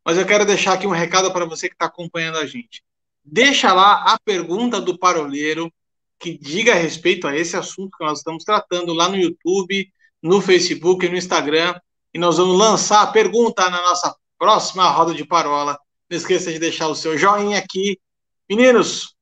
[0.05, 2.83] Mas eu quero deixar aqui um recado para você que está acompanhando a gente.
[3.25, 5.73] Deixa lá a pergunta do paroleiro
[6.19, 10.39] que diga a respeito a esse assunto que nós estamos tratando lá no YouTube, no
[10.39, 11.73] Facebook e no Instagram.
[12.13, 15.79] E nós vamos lançar a pergunta na nossa próxima roda de parola.
[16.07, 17.99] Não esqueça de deixar o seu joinha aqui.
[18.47, 19.15] Meninos,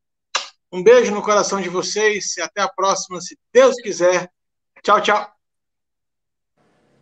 [0.72, 4.30] um beijo no coração de vocês e até a próxima, se Deus quiser.
[4.84, 5.39] Tchau, tchau.